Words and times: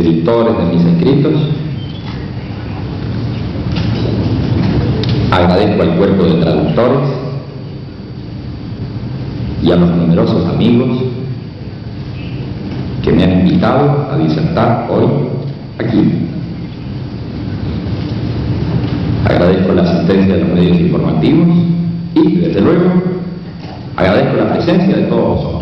editores 0.00 0.56
de 0.56 0.64
mis 0.64 0.84
escritos. 0.84 1.32
Agradezco 5.30 5.82
al 5.82 5.96
cuerpo 5.96 6.24
de 6.24 6.40
traductores 6.40 7.08
y 9.62 9.70
a 9.70 9.76
los 9.76 9.90
numerosos 9.90 10.46
amigos 10.48 10.98
que 13.02 13.12
me 13.12 13.24
han 13.24 13.40
invitado 13.40 14.08
a 14.10 14.16
disertar 14.18 14.88
hoy 14.90 15.06
aquí. 15.78 16.12
Agradezco 19.24 19.72
la 19.72 19.82
asistencia 19.82 20.34
de 20.34 20.40
los 20.40 20.48
medios 20.50 20.80
informativos 20.80 21.48
y, 22.14 22.36
desde 22.36 22.60
luego, 22.60 22.90
agradezco 23.96 24.36
la 24.36 24.52
presencia 24.52 24.96
de 24.96 25.02
todos 25.04 25.36
vosotros. 25.36 25.59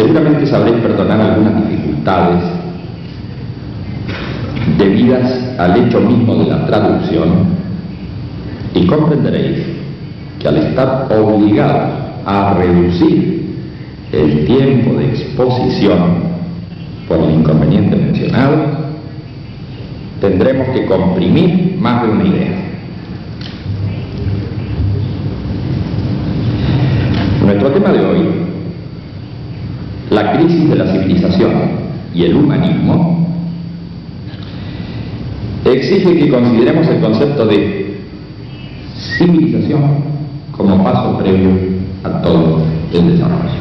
Seguramente 0.00 0.46
sabréis 0.46 0.78
perdonar 0.78 1.20
algunas 1.20 1.68
dificultades 1.68 2.42
debidas 4.78 5.30
al 5.58 5.76
hecho 5.76 6.00
mismo 6.00 6.36
de 6.36 6.48
la 6.48 6.64
traducción 6.64 7.28
y 8.74 8.86
comprenderéis 8.86 9.58
que 10.38 10.48
al 10.48 10.56
estar 10.56 11.06
obligados 11.12 11.90
a 12.24 12.54
reducir 12.54 13.56
el 14.12 14.46
tiempo 14.46 14.98
de 14.98 15.08
exposición 15.10 16.30
por 17.06 17.18
el 17.18 17.32
inconveniente 17.32 17.94
mencionado, 17.94 18.56
tendremos 20.18 20.68
que 20.68 20.86
comprimir 20.86 21.76
más 21.78 22.04
de 22.04 22.08
una 22.08 22.24
idea. 22.24 22.56
Nuestro 27.44 27.68
tema 27.72 27.92
de 27.92 28.00
hoy, 28.00 28.49
la 30.10 30.32
crisis 30.32 30.68
de 30.68 30.74
la 30.74 30.86
civilización 30.92 31.52
y 32.12 32.24
el 32.24 32.36
humanismo, 32.36 33.28
exige 35.64 36.18
que 36.18 36.28
consideremos 36.28 36.86
el 36.88 37.00
concepto 37.00 37.46
de 37.46 38.00
civilización 38.96 39.80
como 40.56 40.82
paso 40.82 41.16
previo 41.18 41.50
a 42.02 42.22
todo 42.22 42.62
el 42.92 43.12
desarrollo. 43.12 43.60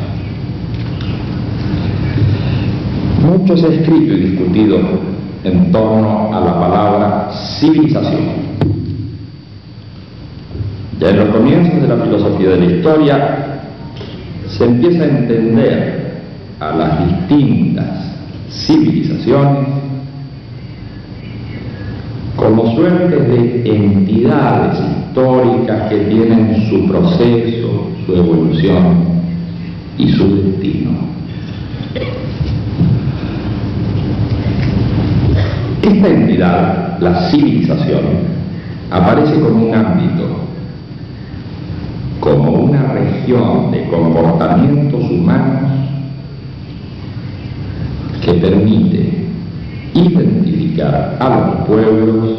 Mucho 3.26 3.56
se 3.56 3.68
ha 3.68 3.70
escrito 3.70 4.14
y 4.14 4.22
discutido 4.22 4.80
en 5.44 5.72
torno 5.72 6.34
a 6.34 6.40
la 6.40 6.60
palabra 6.60 7.30
civilización. 7.60 8.50
Ya 11.00 11.10
en 11.12 11.18
los 11.18 11.30
comienzos 11.30 11.82
de 11.82 11.88
la 11.88 12.04
filosofía 12.04 12.50
de 12.50 12.58
la 12.58 12.66
historia 12.66 13.62
se 14.48 14.66
empieza 14.66 15.04
a 15.04 15.08
entender 15.08 15.99
a 16.60 16.72
las 16.74 17.08
distintas 17.08 17.88
civilizaciones 18.50 19.68
como 22.36 22.76
suertes 22.76 23.28
de 23.28 23.76
entidades 23.76 24.80
históricas 24.80 25.90
que 25.90 25.98
tienen 25.98 26.70
su 26.70 26.88
proceso, 26.88 27.90
su 28.06 28.16
evolución 28.16 28.96
y 29.98 30.10
su 30.10 30.36
destino. 30.36 30.92
Esta 35.82 36.08
entidad, 36.08 37.00
la 37.00 37.30
civilización, 37.30 38.04
aparece 38.92 39.40
como 39.40 39.68
un 39.68 39.76
ámbito, 39.76 40.28
como 42.20 42.52
una 42.52 42.94
región 42.94 43.72
de 43.72 43.84
comportamientos 43.90 45.04
humanos 45.10 45.89
que 48.22 48.34
permite 48.34 49.30
identificar 49.94 51.18
a 51.20 51.30
los 51.30 51.68
pueblos 51.68 52.38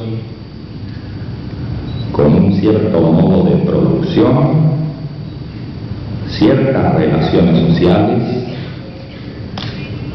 con 2.13 2.35
un 2.35 2.53
cierto 2.55 3.01
modo 3.01 3.45
de 3.45 3.57
producción, 3.65 4.71
ciertas 6.29 6.95
relaciones 6.95 7.69
sociales, 7.69 8.23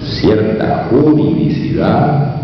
cierta 0.02 0.88
juridicidad 0.90 2.36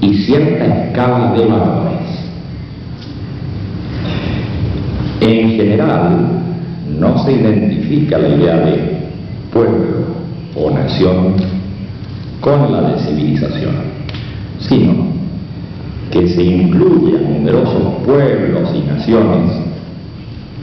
y 0.00 0.14
cierta 0.14 0.64
escala 0.64 1.32
de 1.32 1.46
valores. 1.46 1.98
En 5.20 5.50
general, 5.50 6.28
no 6.98 7.24
se 7.24 7.32
identifica 7.32 8.18
la 8.18 8.28
idea 8.28 8.56
de 8.58 8.98
pueblo 9.52 10.06
o 10.54 10.70
nación 10.70 11.57
con 12.40 12.72
la 12.72 12.98
civilización, 12.98 13.74
sino 14.60 15.08
que 16.10 16.28
se 16.28 16.42
incluyen 16.42 17.34
numerosos 17.34 17.94
pueblos 18.04 18.70
y 18.74 18.86
naciones 18.86 19.52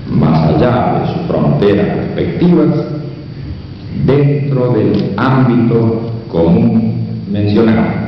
más 0.09 0.49
allá 0.49 0.99
de 0.99 1.13
sus 1.13 1.27
fronteras 1.27 1.97
respectivas 1.97 2.69
dentro 4.05 4.73
del 4.73 5.13
ámbito 5.17 6.11
común 6.31 7.05
mencionado. 7.31 8.05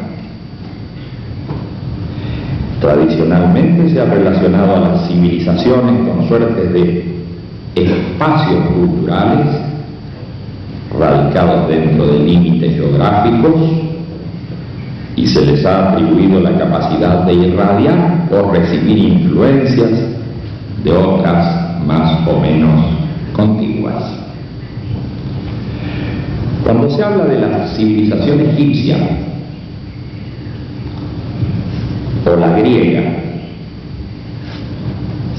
Tradicionalmente 2.79 3.89
se 3.89 3.99
ha 3.99 4.05
relacionado 4.05 4.75
a 4.75 4.79
las 4.79 5.07
civilizaciones 5.07 6.07
con 6.07 6.27
suertes 6.27 6.73
de 6.73 7.17
espacios 7.75 8.65
culturales 8.67 9.66
radicados 10.99 11.67
dentro 11.67 12.07
de 12.07 12.19
límites 12.19 12.75
geográficos 12.75 13.53
y 15.15 15.25
se 15.25 15.45
les 15.45 15.65
ha 15.65 15.91
atribuido 15.91 16.39
la 16.39 16.57
capacidad 16.57 17.23
de 17.23 17.33
irradiar 17.33 18.27
o 18.31 18.51
recibir 18.51 18.97
influencias 18.97 19.91
de 20.83 20.91
otras 20.91 21.81
más 21.85 22.27
o 22.27 22.39
menos 22.39 22.85
contiguas. 23.33 24.03
Cuando 26.63 26.89
se 26.89 27.03
habla 27.03 27.25
de 27.25 27.39
la 27.39 27.67
civilización 27.69 28.41
egipcia 28.41 28.97
o 32.25 32.35
la 32.35 32.59
griega, 32.59 33.03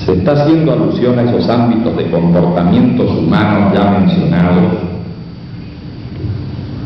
se 0.04 0.12
está 0.14 0.32
haciendo 0.32 0.72
alusión 0.72 1.18
a 1.18 1.22
esos 1.22 1.48
ámbitos 1.50 1.96
de 1.96 2.10
comportamientos 2.10 3.10
humanos 3.10 3.74
ya 3.74 3.90
mencionados 3.90 4.97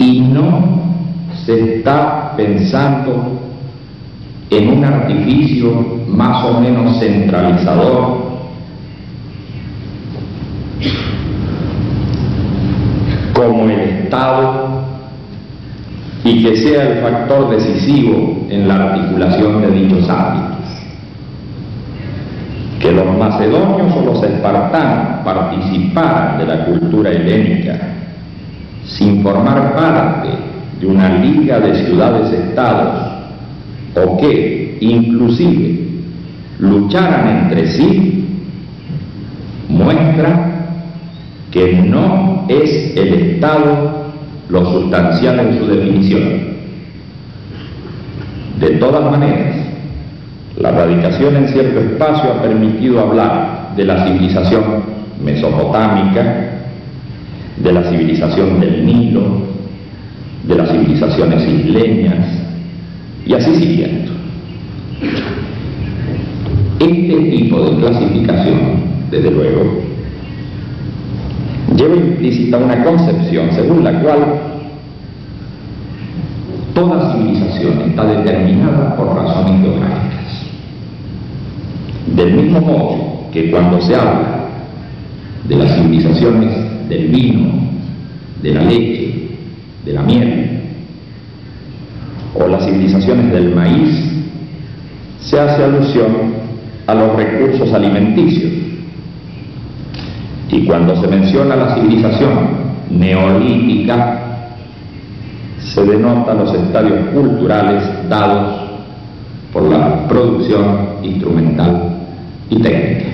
y 0.03 0.21
no 0.21 0.83
se 1.45 1.77
está 1.77 2.33
pensando 2.37 3.41
en 4.51 4.69
un 4.69 4.85
artificio 4.85 6.03
más 6.09 6.45
o 6.45 6.61
menos 6.61 6.99
centralizador 6.99 8.33
como 13.33 13.65
el 13.65 13.81
Estado 13.81 14.83
y 16.25 16.43
que 16.43 16.57
sea 16.57 16.83
el 16.83 16.99
factor 17.03 17.51
decisivo 17.51 18.47
en 18.51 18.69
la 18.69 18.75
articulación 18.75 19.63
de 19.63 19.71
dichos 19.71 20.09
ámbitos. 20.09 20.53
Que 22.81 22.93
los 22.93 23.17
macedonios 23.17 23.95
o 23.97 24.05
los 24.05 24.23
espartanos 24.23 25.25
participaran 25.25 26.39
de 26.39 26.47
la 26.47 26.65
cultura 26.65 27.11
helénica 27.11 27.92
sin 28.87 29.23
formar 29.23 29.75
parte 29.75 30.29
de 30.81 30.87
una 30.87 31.19
liga 31.19 31.61
de 31.61 31.85
ciudades-estados 31.85 33.13
o 33.95 34.17
que 34.17 34.79
inclusive 34.81 35.83
lucharan 36.59 37.45
entre 37.45 37.67
sí, 37.69 38.25
muestra 39.69 40.51
que 41.51 41.73
no 41.73 42.47
es 42.49 42.97
el 42.97 43.15
Estado 43.15 44.03
lo 44.49 44.65
sustancial 44.73 45.41
en 45.41 45.59
su 45.59 45.67
definición. 45.67 46.23
De 48.61 48.71
todas 48.79 49.11
maneras, 49.11 49.57
la 50.57 50.71
radicación 50.71 51.37
en 51.37 51.49
cierto 51.49 51.81
espacio 51.81 52.31
ha 52.33 52.43
permitido 52.43 53.01
hablar 53.01 53.73
de 53.77 53.85
la 53.85 54.07
civilización 54.07 54.63
mesopotámica, 55.25 56.52
de 57.57 57.73
la 57.73 57.83
civilización 57.91 58.61
del 58.61 58.87
Nilo, 58.87 59.43
de 60.47 60.55
las 60.55 60.71
civilizaciones 60.71 61.47
isleñas, 61.47 62.39
Y 63.25 63.35
así 63.35 63.55
siguiendo. 63.55 64.13
Este 66.81 67.31
tipo 67.31 67.63
de 67.63 67.77
clasificación, 67.77 68.59
desde 69.13 69.31
luego, 69.31 69.81
lleva 71.77 71.95
implícita 71.95 72.57
una 72.59 72.83
concepción 72.83 73.51
según 73.53 73.85
la 73.85 74.01
cual 74.01 74.19
toda 76.75 77.13
civilización 77.13 77.91
está 77.91 78.05
determinada 78.07 78.97
por 78.97 79.15
razones 79.15 79.63
geográficas. 79.63 80.47
Del 82.17 82.35
mismo 82.35 82.61
modo 82.61 83.31
que 83.33 83.51
cuando 83.51 83.81
se 83.81 83.95
habla 83.95 84.49
de 85.49 85.57
las 85.57 85.77
civilizaciones 85.77 86.62
del 86.93 87.09
vino, 87.09 87.49
de 88.43 88.53
la 88.53 88.63
leche, 88.65 89.29
de 89.85 89.93
la 89.93 90.03
miel, 90.03 90.61
o 92.35 92.47
las 92.47 92.65
civilizaciones 92.65 93.33
del 93.33 93.55
maíz, 93.55 94.13
se 95.21 95.41
hace 95.41 95.65
alusión 95.65 96.43
a 96.87 96.95
los 96.95 97.17
recursos 97.17 97.73
alimenticios. 97.73 98.53
Y 100.51 100.65
cuando 100.67 101.01
se 101.01 101.09
menciona 101.09 101.57
la 101.57 101.75
civilización 101.75 102.73
neolítica, 102.91 104.19
se 105.61 105.85
denota 105.85 106.35
los 106.35 106.53
estadios 106.55 107.09
culturales 107.15 107.85
dados 108.09 108.69
por 109.53 109.63
la 109.63 110.07
producción 110.09 110.97
instrumental 111.03 111.97
y 112.51 112.57
técnica. 112.61 113.12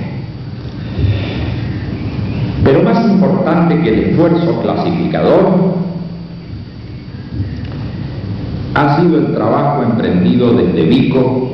Pero 2.68 2.82
más 2.82 3.02
importante 3.02 3.80
que 3.80 3.88
el 3.88 3.98
esfuerzo 4.10 4.60
clasificador 4.60 5.74
ha 8.74 9.00
sido 9.00 9.20
el 9.20 9.32
trabajo 9.32 9.84
emprendido 9.84 10.52
desde 10.52 10.82
Vico 10.82 11.50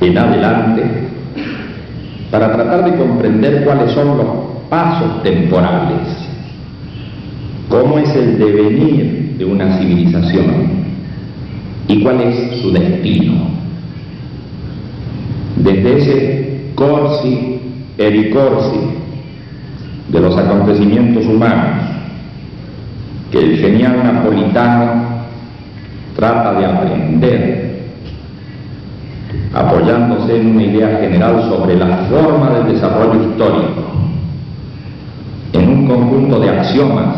en 0.00 0.16
adelante 0.16 0.84
para 2.30 2.52
tratar 2.52 2.84
de 2.84 2.96
comprender 2.96 3.64
cuáles 3.64 3.90
son 3.90 4.16
los 4.16 4.26
pasos 4.70 5.24
temporales, 5.24 6.06
cómo 7.68 7.98
es 7.98 8.14
el 8.14 8.38
devenir 8.38 9.34
de 9.38 9.44
una 9.44 9.76
civilización 9.78 10.84
y 11.88 12.00
cuál 12.00 12.20
es 12.20 12.60
su 12.60 12.70
destino. 12.70 13.48
Desde 15.56 15.98
ese 15.98 16.70
corsi 16.76 17.58
e 17.98 18.10
ricorsi 18.10 19.03
de 20.14 20.20
los 20.20 20.36
acontecimientos 20.36 21.26
humanos 21.26 21.86
que 23.32 23.38
el 23.40 23.58
genial 23.58 23.96
napolitano 24.04 25.24
trata 26.14 26.52
de 26.52 26.64
aprender 26.64 27.84
apoyándose 29.52 30.40
en 30.40 30.52
una 30.52 30.62
idea 30.62 30.98
general 31.00 31.42
sobre 31.48 31.74
la 31.74 31.96
forma 32.08 32.50
del 32.50 32.74
desarrollo 32.74 33.24
histórico, 33.24 33.82
en 35.52 35.68
un 35.68 35.88
conjunto 35.88 36.38
de 36.38 36.50
axiomas 36.50 37.16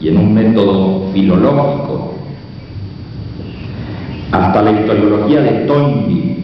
y 0.00 0.08
en 0.08 0.16
un 0.16 0.32
método 0.32 1.12
filológico, 1.12 2.14
hasta 4.32 4.62
la 4.62 4.70
historiología 4.70 5.42
de 5.42 5.50
Toynbee, 5.66 6.36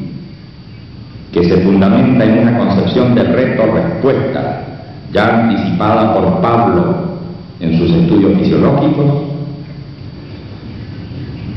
que 1.33 1.45
se 1.45 1.63
fundamenta 1.63 2.25
en 2.25 2.41
una 2.41 2.59
concepción 2.59 3.15
de 3.15 3.23
reto-respuesta 3.23 4.72
ya 5.13 5.45
anticipada 5.45 6.15
por 6.15 6.41
Pablo 6.41 6.95
en 7.61 7.79
sus 7.79 7.91
estudios 7.91 8.39
fisiológicos, 8.39 9.23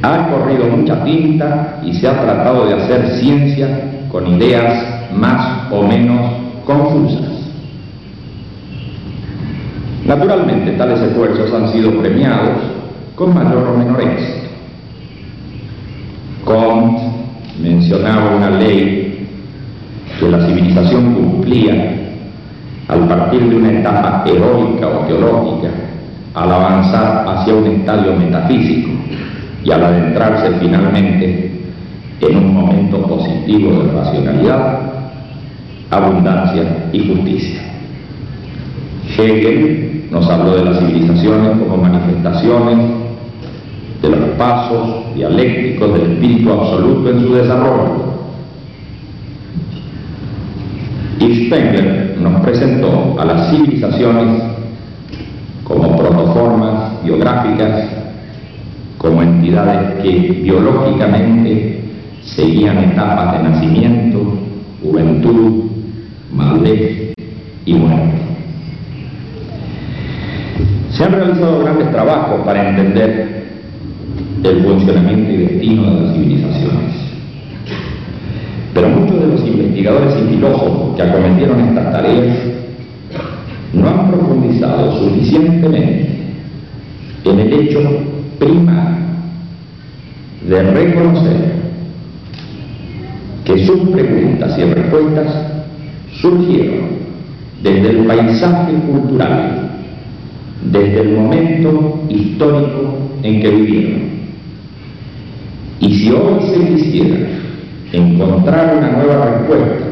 ha 0.03 0.27
corrido 0.27 0.67
mucha 0.67 1.03
tinta 1.03 1.79
y 1.83 1.93
se 1.93 2.07
ha 2.07 2.21
tratado 2.21 2.67
de 2.67 2.75
hacer 2.75 3.17
ciencia 3.17 3.67
con 4.11 4.27
ideas 4.27 5.11
más 5.15 5.71
o 5.71 5.81
menos 5.81 6.31
confusas. 6.65 7.31
Naturalmente, 10.05 10.73
tales 10.73 11.01
esfuerzos 11.01 11.51
han 11.51 11.69
sido 11.69 11.91
premiados 11.99 12.57
con 13.15 13.33
mayor 13.33 13.67
o 13.67 13.77
menor 13.77 14.01
éxito. 14.01 14.49
Comte 16.43 17.01
mencionaba 17.59 18.35
una 18.35 18.51
ley 18.51 19.27
que 20.19 20.29
la 20.29 20.45
civilización 20.45 21.15
cumplía 21.15 22.04
al 22.87 23.07
partir 23.07 23.49
de 23.49 23.55
una 23.55 23.71
etapa 23.71 24.23
heroica 24.25 24.87
o 24.87 25.05
teológica, 25.07 25.69
al 26.33 26.51
avanzar 26.51 27.25
hacia 27.27 27.55
un 27.55 27.67
estadio 27.67 28.15
metafísico 28.15 28.89
y 29.63 29.71
al 29.71 29.83
adentrarse 29.83 30.51
finalmente 30.59 31.51
en 32.21 32.37
un 32.37 32.53
momento 32.53 33.01
positivo 33.03 33.83
de 33.83 33.91
racionalidad, 33.91 34.79
abundancia 35.89 36.63
y 36.91 37.07
justicia. 37.07 37.61
Hegel 39.17 40.07
nos 40.11 40.29
habló 40.29 40.55
de 40.55 40.65
las 40.65 40.79
civilizaciones 40.79 41.57
como 41.59 41.77
manifestaciones 41.77 42.77
de 44.01 44.09
los 44.09 44.29
pasos 44.37 45.15
dialécticos 45.15 45.93
del 45.93 46.11
espíritu 46.13 46.51
absoluto 46.51 47.09
en 47.09 47.21
su 47.21 47.33
desarrollo. 47.33 48.14
Spengler 51.33 52.17
nos 52.19 52.41
presentó 52.41 53.15
a 53.19 53.25
las 53.25 53.49
civilizaciones 53.49 54.43
como 55.63 55.95
protoformas 55.95 57.03
biográficas 57.03 57.89
como 58.97 59.21
entidades 59.21 60.01
que 60.01 60.41
biológicamente 60.43 61.81
seguían 62.23 62.77
etapas 62.79 63.33
de 63.33 63.49
nacimiento, 63.49 64.39
juventud, 64.81 65.65
madurez 66.33 67.13
y 67.65 67.73
muerte. 67.73 68.17
Se 70.89 71.03
han 71.03 71.11
realizado 71.11 71.59
grandes 71.59 71.91
trabajos 71.91 72.41
para 72.45 72.69
entender 72.69 73.45
el 74.43 74.63
funcionamiento 74.63 75.31
y 75.31 75.37
destino 75.37 75.83
de 75.83 76.01
las 76.01 76.13
civilizaciones. 76.13 76.95
Pero 78.73 78.89
muchos 78.89 79.19
de 79.19 79.27
los 79.27 79.41
investigadores 79.75 80.15
y 80.15 80.35
filósofos 80.35 80.95
que 80.95 81.01
acometieron 81.01 81.59
estas 81.59 81.91
tareas 81.91 82.37
no 83.73 83.87
han 83.89 84.09
profundizado 84.09 84.97
suficientemente 84.99 86.09
en 87.25 87.39
el 87.39 87.53
hecho 87.53 87.79
primario 88.39 88.95
de 90.47 90.63
reconocer 90.71 91.55
que 93.43 93.65
sus 93.65 93.89
preguntas 93.89 94.57
y 94.57 94.63
respuestas 94.63 95.33
surgieron 96.21 97.05
desde 97.61 97.89
el 97.89 98.05
paisaje 98.05 98.73
cultural, 98.87 99.71
desde 100.71 101.01
el 101.01 101.17
momento 101.17 102.03
histórico 102.09 102.97
en 103.23 103.41
que 103.41 103.49
vivieron. 103.49 104.01
Y 105.81 105.95
si 105.95 106.11
hoy 106.11 106.39
se 106.53 106.73
quisiera 106.73 107.44
encontrar 107.91 108.77
una 108.77 108.91
nueva 108.91 109.25
respuesta 109.25 109.85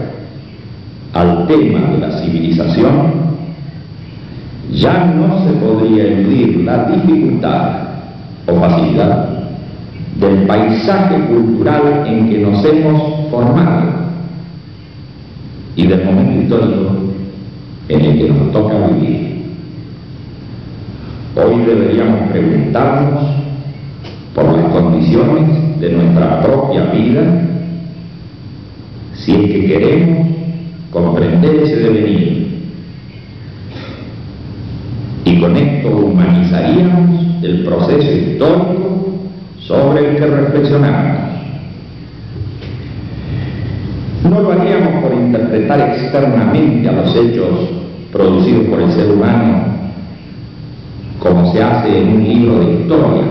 al 1.14 1.48
tema 1.48 1.92
de 1.92 1.98
la 2.00 2.18
civilización, 2.20 3.34
ya 4.72 5.06
no 5.06 5.46
se 5.46 5.54
podría 5.54 6.06
eludir 6.06 6.64
la 6.64 6.86
dificultad 6.86 7.72
o 8.48 8.60
facilidad 8.60 9.30
del 10.20 10.48
paisaje 10.48 11.20
cultural 11.26 12.04
en 12.08 12.30
que 12.30 12.38
nos 12.40 12.66
hemos 12.66 13.30
formado 13.30 13.92
y 15.76 15.88
del 15.88 16.04
momento 16.06 16.42
histórico 16.42 16.92
en 17.90 18.02
el 18.02 18.18
que 18.18 18.30
nos 18.30 18.52
toca 18.52 18.88
vivir. 18.88 19.44
Hoy 21.36 21.66
deberíamos 21.66 22.30
preguntarnos 22.32 23.24
por 24.36 24.54
las 24.54 24.66
condiciones 24.72 25.80
de 25.80 25.92
nuestra 25.92 26.42
propia 26.42 26.86
vida 26.86 27.53
si 29.24 29.32
es 29.32 29.42
que 29.42 29.66
queremos 29.68 30.28
comprender 30.92 31.56
ese 31.56 31.76
devenir. 31.78 32.44
Y 35.26 35.40
con 35.40 35.56
esto 35.56 35.90
humanizaríamos 35.90 37.44
el 37.44 37.64
proceso 37.64 38.12
histórico 38.12 39.20
sobre 39.60 40.10
el 40.10 40.16
que 40.18 40.26
reflexionamos. 40.26 41.24
No 44.30 44.42
lo 44.42 44.52
haríamos 44.52 45.04
por 45.04 45.14
interpretar 45.14 45.96
externamente 45.96 46.90
a 46.90 46.92
los 46.92 47.16
hechos 47.16 47.70
producidos 48.12 48.66
por 48.68 48.82
el 48.82 48.92
ser 48.92 49.10
humano, 49.10 49.64
como 51.20 51.52
se 51.54 51.64
hace 51.64 51.98
en 51.98 52.10
un 52.10 52.24
libro 52.24 52.60
de 52.60 52.74
historia, 52.82 53.24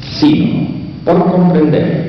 sino 0.00 0.68
por 1.04 1.30
comprender 1.30 2.07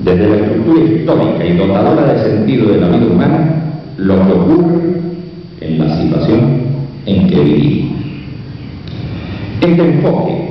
desde 0.00 0.28
la 0.28 0.36
estructura 0.36 0.80
histórica 0.80 1.44
y 1.44 1.56
dotadora 1.56 2.12
de 2.12 2.30
sentido 2.30 2.72
de 2.72 2.80
la 2.80 2.88
vida 2.88 3.06
humana 3.06 3.54
lo 3.96 4.14
que 4.14 4.32
ocurre 4.32 4.78
en 5.60 5.78
la 5.78 5.96
situación 6.00 6.40
en 7.06 7.28
que 7.28 7.40
vivimos. 7.40 7.98
Este 9.60 9.82
enfoque 9.82 10.48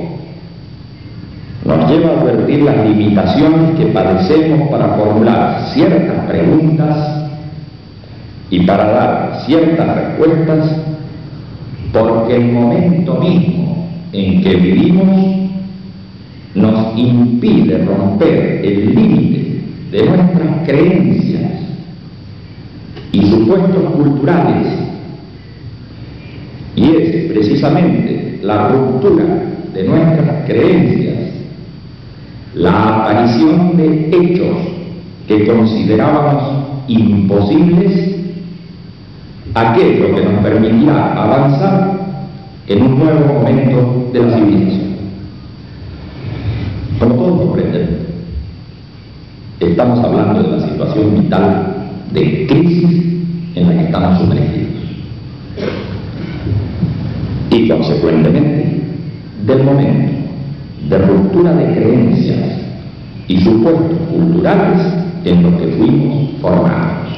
nos 1.64 1.90
lleva 1.90 2.10
a 2.10 2.20
advertir 2.20 2.62
las 2.62 2.86
limitaciones 2.86 3.78
que 3.78 3.86
padecemos 3.86 4.68
para 4.68 4.88
formular 4.96 5.66
ciertas 5.72 6.26
preguntas 6.26 7.28
y 8.50 8.60
para 8.60 8.84
dar 8.84 9.42
ciertas 9.46 9.96
respuestas, 9.96 10.76
porque 11.92 12.36
el 12.36 12.52
momento 12.52 13.14
mismo 13.14 13.88
en 14.12 14.42
que 14.42 14.54
vivimos 14.56 15.47
impide 16.98 17.84
romper 17.84 18.60
el 18.64 18.94
límite 18.94 19.60
de 19.90 20.04
nuestras 20.04 20.66
creencias 20.66 21.52
y 23.12 23.22
supuestos 23.30 23.92
culturales. 23.94 24.66
Y 26.76 26.84
es 26.84 27.32
precisamente 27.32 28.38
la 28.42 28.68
ruptura 28.68 29.24
de 29.74 29.84
nuestras 29.84 30.46
creencias, 30.46 31.16
la 32.54 32.96
aparición 32.96 33.76
de 33.76 34.08
hechos 34.12 34.56
que 35.26 35.46
considerábamos 35.46 36.64
imposibles, 36.88 38.16
aquello 39.54 40.14
que 40.14 40.22
nos 40.22 40.42
permitirá 40.42 41.12
avanzar 41.22 41.98
en 42.66 42.82
un 42.82 42.98
nuevo 42.98 43.34
momento 43.34 44.10
de 44.12 44.20
la 44.20 44.36
civilización. 44.36 44.77
Como 46.98 47.14
todos 47.14 47.40
comprenden, 47.42 48.06
estamos 49.60 50.04
hablando 50.04 50.42
de 50.42 50.56
la 50.56 50.68
situación 50.68 51.20
vital 51.20 51.74
de 52.12 52.46
crisis 52.48 53.04
en 53.54 53.68
la 53.68 53.72
que 53.74 53.84
estamos 53.84 54.18
sumergidos. 54.18 54.68
Y 57.50 57.68
consecuentemente, 57.68 58.82
del 59.46 59.62
momento 59.62 60.12
de 60.88 60.98
ruptura 60.98 61.54
de 61.54 61.74
creencias 61.74 62.60
y 63.28 63.38
supuestos 63.38 63.98
culturales 64.10 64.80
en 65.24 65.42
los 65.42 65.54
que 65.54 65.66
fuimos 65.68 66.30
formados. 66.40 67.08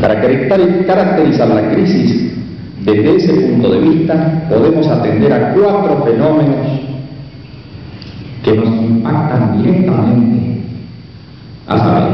Para 0.00 0.20
caracterizar 0.20 1.48
la 1.48 1.70
crisis 1.72 2.33
desde 2.84 3.16
ese 3.16 3.32
punto 3.32 3.72
de 3.72 3.80
vista, 3.80 4.46
podemos 4.48 4.86
atender 4.86 5.32
a 5.32 5.54
cuatro 5.54 6.04
fenómenos 6.04 6.80
que 8.42 8.52
nos 8.52 8.68
impactan 8.68 9.62
directamente 9.62 10.60
a 11.66 11.78
saber, 11.78 12.12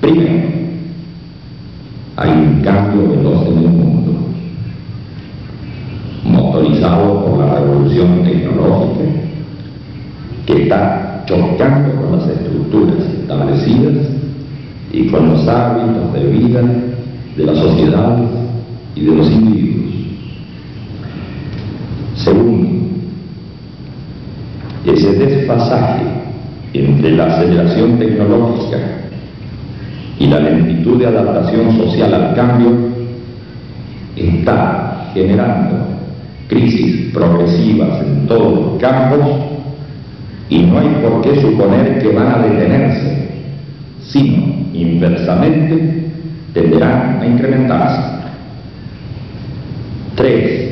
primero, 0.00 0.48
hay 2.16 2.30
un 2.30 2.62
cambio 2.62 3.10
veloz 3.10 3.46
en 3.48 3.58
el 3.58 3.68
mundo, 3.68 4.12
motorizado 6.24 7.26
por 7.26 7.38
la 7.40 7.54
revolución 7.56 8.24
tecnológica, 8.24 9.04
que 10.46 10.62
está 10.62 11.22
chocando 11.26 12.00
con 12.00 12.18
las 12.18 12.28
estructuras 12.28 13.04
establecidas 13.20 14.06
y 14.90 15.06
con 15.08 15.28
los 15.28 15.46
hábitos 15.46 16.14
de 16.14 16.24
vida 16.30 16.62
de 17.36 17.44
las 17.44 17.58
sociedades 17.58 18.39
y 18.94 19.04
de 19.04 19.16
los 19.16 19.30
individuos. 19.30 19.94
Segundo, 22.16 22.68
ese 24.86 25.12
desfasaje 25.12 26.02
entre 26.72 27.12
la 27.12 27.26
aceleración 27.26 27.98
tecnológica 27.98 28.78
y 30.18 30.26
la 30.26 30.40
lentitud 30.40 30.98
de 30.98 31.06
adaptación 31.06 31.76
social 31.78 32.14
al 32.14 32.34
cambio 32.34 32.70
está 34.16 35.10
generando 35.14 35.86
crisis 36.48 37.12
progresivas 37.12 38.02
en 38.02 38.26
todos 38.26 38.54
los 38.54 38.80
campos 38.80 39.20
y 40.48 40.58
no 40.58 40.78
hay 40.80 40.88
por 41.02 41.22
qué 41.22 41.40
suponer 41.40 42.00
que 42.00 42.08
van 42.08 42.34
a 42.34 42.38
detenerse, 42.38 43.28
sino 44.02 44.52
inversamente 44.74 46.10
tenderán 46.52 47.20
a 47.22 47.26
incrementarse. 47.26 48.09
Tres, 50.20 50.68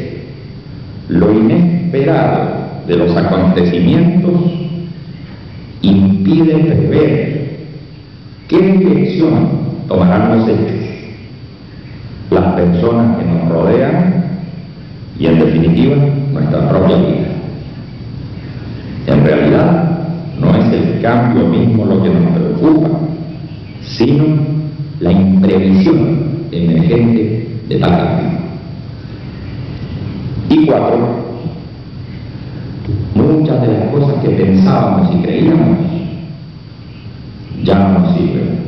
lo 1.08 1.32
inesperado 1.32 2.50
de 2.86 2.96
los 2.96 3.16
acontecimientos 3.16 4.42
impide 5.80 6.54
prever 6.54 7.56
qué 8.46 8.58
dirección 8.60 9.48
tomarán 9.88 10.36
los 10.36 10.48
hechos, 10.50 10.84
las 12.30 12.44
personas 12.56 13.16
que 13.16 13.24
nos 13.24 13.48
rodean 13.48 14.24
y 15.18 15.24
en 15.24 15.38
definitiva 15.38 15.96
nuestra 16.30 16.68
propia 16.68 16.96
vida. 16.96 17.28
En 19.06 19.24
realidad 19.24 19.98
no 20.38 20.54
es 20.56 20.72
el 20.74 21.00
cambio 21.00 21.48
mismo 21.48 21.86
lo 21.86 22.02
que 22.02 22.10
nos 22.10 22.32
preocupa, 22.36 22.98
sino 23.80 24.26
la 25.00 25.10
imprevisión 25.10 26.48
emergente 26.52 27.48
de 27.66 27.76
tal 27.76 27.90
cambio. 27.96 28.37
Y 30.50 30.66
cuatro, 30.66 30.98
muchas 33.14 33.60
de 33.60 33.68
las 33.68 33.88
cosas 33.90 34.22
que 34.22 34.30
pensábamos 34.30 35.14
y 35.14 35.22
creíamos 35.22 35.78
ya 37.64 37.78
no 37.78 37.98
nos 37.98 38.14
sirven. 38.16 38.58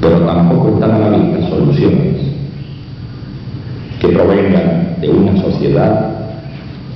Pero 0.00 0.20
tampoco 0.20 0.74
están 0.74 0.90
a 0.92 0.98
la 0.98 1.16
vista 1.16 1.48
soluciones 1.48 2.16
que 4.00 4.08
provengan 4.08 4.96
de 5.00 5.08
una 5.10 5.40
sociedad, 5.40 6.10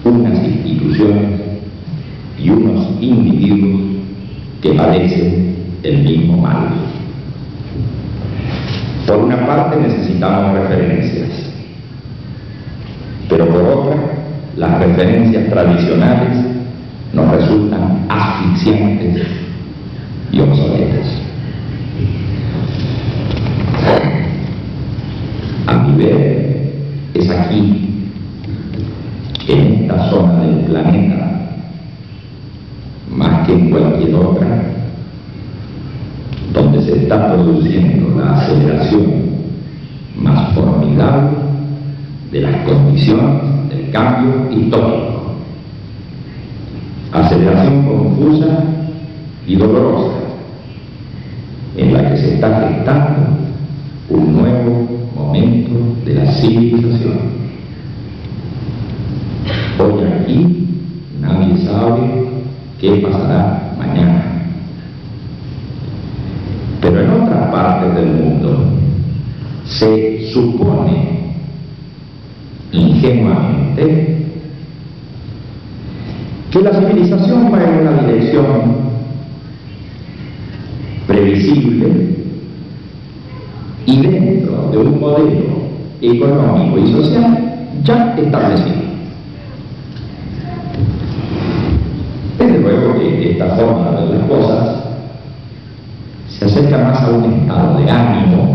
unas 0.05 0.43
instituciones 0.43 1.41
y 2.39 2.51
unos 2.51 2.87
individuos 3.01 3.81
que 4.61 4.73
padecen 4.73 5.57
el 5.83 6.03
mismo 6.03 6.39
mal. 6.39 6.69
Por 9.07 9.19
una 9.19 9.47
parte 9.47 9.77
necesitamos 9.81 10.59
referencias, 10.59 11.46
pero 13.29 13.47
por 13.49 13.63
otra, 13.63 13.97
las 14.57 14.79
referencias 14.79 15.49
tradicionales 15.51 16.39
nos 17.13 17.31
resultan 17.31 18.07
asfixiantes 18.09 19.27
y 20.33 20.41
obsoletas. 20.41 21.07
A 25.67 25.79
mi 25.79 26.05
ver, 26.05 26.73
es 27.15 27.31
aquí, 27.31 28.11
en 29.49 29.83
esta 29.83 30.11
zona 30.11 30.43
del 30.45 30.65
planeta, 30.67 31.51
más 33.11 33.47
que 33.47 33.53
en 33.53 33.71
cualquier 33.71 34.15
otra, 34.15 34.47
donde 36.53 36.83
se 36.83 37.03
está 37.03 37.33
produciendo 37.33 38.21
la 38.21 38.39
aceleración 38.39 39.27
más 40.17 40.55
formidable 40.55 41.46
de 42.31 42.41
las 42.41 42.57
condiciones 42.65 43.69
del 43.69 43.91
cambio 43.91 44.51
histórico. 44.51 45.33
Aceleración 47.13 47.87
confusa 47.87 48.65
y 49.47 49.57
dolorosa, 49.57 50.19
en 51.77 51.93
la 51.93 52.11
que 52.11 52.17
se 52.17 52.35
está 52.35 52.69
gestando 52.69 53.39
un 54.11 54.33
nuevo 54.33 54.87
momento 55.15 55.73
de 56.05 56.15
la 56.15 56.33
civilización. 56.33 57.19
Hoy 59.79 60.05
aquí 60.05 60.69
nadie 61.21 61.57
sabe 61.65 62.27
qué 62.81 62.97
pasará 62.97 63.73
mañana. 63.79 64.23
Pero 66.81 67.01
en 67.01 67.11
otras 67.11 67.51
partes 67.51 67.95
del 67.95 68.07
mundo 68.07 68.59
se 69.65 70.31
supone 70.33 71.26
ingenuamente 72.77 74.17
que 76.51 76.61
la 76.61 76.73
civilización 76.73 77.53
va 77.53 77.63
en 77.63 77.87
una 77.87 78.03
dirección 78.03 78.87
previsible 81.07 82.17
y 83.87 84.01
dentro 84.01 84.71
de 84.71 84.79
un 84.79 85.01
modelo 85.01 85.67
económico 86.01 86.79
y 86.79 86.93
social 86.93 87.39
ya 87.85 88.15
establecido. 88.17 88.87
Desde 92.39 92.59
luego 92.59 92.99
que 92.99 93.33
esta 93.33 93.47
forma 93.57 94.01
de 94.01 94.19
las 94.19 94.29
cosas 94.29 94.77
se 96.29 96.45
acerca 96.45 96.79
más 96.79 97.03
a 97.03 97.11
un 97.11 97.33
estado 97.33 97.79
de 97.79 97.91
ánimo, 97.91 98.46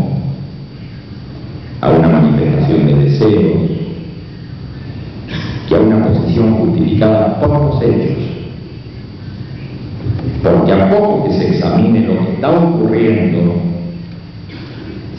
a 10.82 10.90
poco 10.90 11.26
que 11.26 11.34
se 11.34 11.48
examine 11.50 12.02
lo 12.02 12.26
que 12.26 12.34
está 12.34 12.52
ocurriendo, 12.52 13.56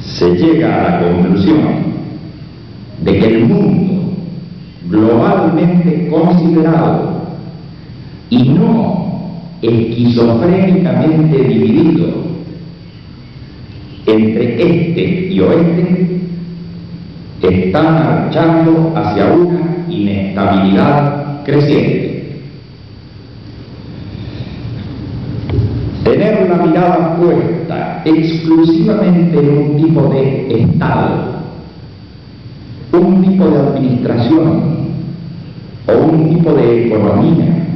se 0.00 0.35
llega 0.35 0.75
a 0.75 0.90
la 0.90 1.00
conclusión 1.00 1.92
de 3.02 3.19
que 3.19 3.26
el 3.26 3.45
mundo 3.45 4.12
globalmente 4.88 6.09
considerado 6.09 7.23
y 8.31 8.49
no 8.50 9.02
esquizofrénicamente 9.62 11.38
dividido 11.45 12.23
entre 14.07 14.62
este 14.62 15.33
y 15.33 15.40
oeste, 15.40 16.12
está 17.42 17.83
marchando 17.83 18.92
hacia 18.95 19.26
una 19.33 19.85
inestabilidad 19.88 21.42
creciente. 21.45 22.42
Tener 26.04 26.49
la 26.49 26.51
mirada 26.66 27.16
puesta 27.16 28.02
exclusivamente 28.04 29.38
en 29.38 29.59
un 29.59 29.76
tipo 29.76 30.02
de 30.09 30.62
Estado, 30.62 31.42
un 32.92 33.23
tipo 33.23 33.45
de 33.47 33.59
administración 33.59 34.62
o 35.87 35.92
un 35.92 36.28
tipo 36.28 36.52
de 36.52 36.87
economía 36.87 37.66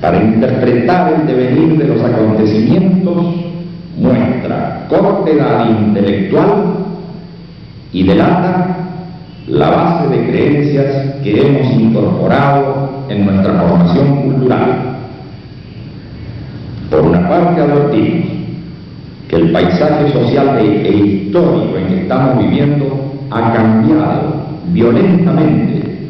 para 0.00 0.22
interpretar 0.22 1.12
el 1.12 1.26
devenir 1.26 1.76
de 1.78 1.88
los 1.88 2.02
acontecimientos 2.02 3.26
muestra 3.96 4.86
cortedad 4.88 5.68
intelectual 5.68 6.74
y 7.92 8.04
delata 8.04 8.76
la 9.48 9.70
base 9.70 10.08
de 10.08 10.26
creencias 10.28 11.14
que 11.22 11.40
hemos 11.40 11.72
incorporado 11.72 12.90
en 13.08 13.26
nuestra 13.26 13.54
formación 13.54 14.22
cultural. 14.22 14.87
Por 16.90 17.00
una 17.00 17.28
parte 17.28 17.60
advertimos 17.60 18.28
que 19.28 19.36
el 19.36 19.52
paisaje 19.52 20.10
social 20.12 20.58
e 20.58 20.88
histórico 20.88 21.76
en 21.76 21.86
que 21.88 22.02
estamos 22.02 22.38
viviendo 22.38 23.14
ha 23.30 23.52
cambiado 23.52 24.48
violentamente 24.72 26.08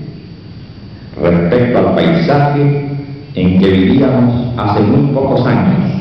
respecto 1.21 1.79
al 1.79 1.95
paisaje 1.97 2.89
en 3.35 3.59
que 3.59 3.69
vivíamos 3.69 4.53
hace 4.57 4.81
muy 4.83 5.13
pocos 5.13 5.45
años. 5.47 6.01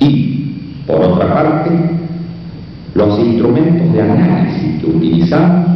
Y, 0.00 0.82
por 0.86 1.00
otra 1.00 1.32
parte, 1.32 1.70
los 2.94 3.18
instrumentos 3.20 3.92
de 3.92 4.02
análisis 4.02 4.80
que 4.80 4.86
utilizamos 4.86 5.66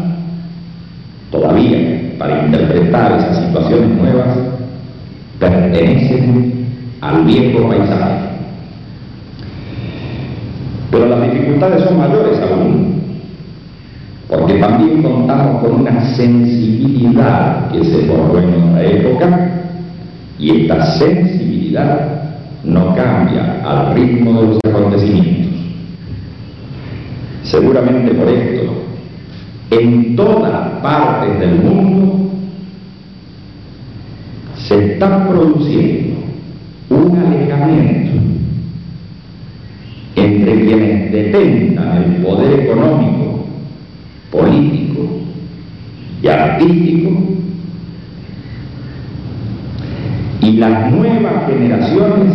todavía 1.31 2.15
para 2.19 2.45
interpretar 2.45 3.13
esas 3.19 3.47
situaciones 3.47 3.89
nuevas 4.01 4.37
pertenecen 5.39 6.58
al 7.00 7.25
viejo 7.25 7.69
paisaje. 7.69 8.28
Pero 10.90 11.07
las 11.07 11.23
dificultades 11.23 11.85
son 11.85 11.99
mayores 11.99 12.40
aún, 12.40 13.02
porque 14.28 14.55
también 14.55 15.02
contamos 15.02 15.62
con 15.62 15.83
una 15.83 16.05
sensibilidad 16.14 17.71
que 17.71 17.85
se 17.85 18.07
formó 18.07 18.38
en 18.38 18.50
nuestra 18.50 18.85
época 18.85 19.50
y 20.38 20.62
esta 20.62 20.85
sensibilidad 20.99 22.19
no 22.64 22.95
cambia 22.95 23.61
al 23.64 23.95
ritmo 23.95 24.40
de 24.40 24.49
los 24.49 24.59
acontecimientos. 24.64 25.49
Seguramente 27.42 28.14
por 28.14 28.29
esto, 28.29 28.73
en 29.70 30.16
todas 30.16 30.81
partes 30.83 31.38
del 31.40 31.57
mundo 31.57 32.31
se 34.57 34.92
está 34.92 35.29
produciendo 35.29 36.08
un 36.90 37.16
alejamiento 37.16 38.20
entre 40.16 40.64
quienes 40.64 41.12
detentan 41.12 42.03
el 42.03 42.22
poder 42.22 42.61
económico, 42.61 43.44
político 44.31 45.09
y 46.22 46.27
artístico 46.27 47.11
y 50.40 50.53
las 50.53 50.92
nuevas 50.92 51.46
generaciones 51.48 52.35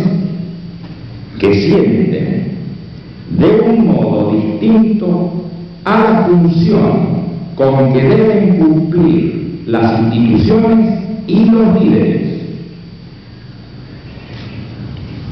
que 1.38 1.54
sienten 1.54 2.44
de 3.30 3.60
un 3.60 3.86
modo 3.86 4.32
distinto 4.32 5.44
a 5.84 5.98
la 5.98 6.26
función 6.26 7.24
con 7.56 7.92
que 7.92 8.02
deben 8.02 8.58
cumplir 8.58 9.62
las 9.66 10.00
instituciones 10.00 10.98
y 11.26 11.44
los 11.46 11.82
líderes. 11.82 12.33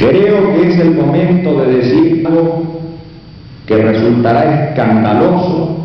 Creo 0.03 0.53
que 0.53 0.69
es 0.69 0.79
el 0.81 0.97
momento 0.97 1.61
de 1.61 1.77
decir 1.77 2.27
algo 2.27 2.65
que 3.67 3.77
resultará 3.77 4.71
escandaloso 4.71 5.77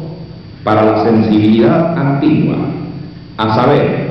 para 0.64 0.84
la 0.84 1.04
sensibilidad 1.04 1.96
antigua, 1.96 2.56
a 3.38 3.54
saber, 3.54 4.08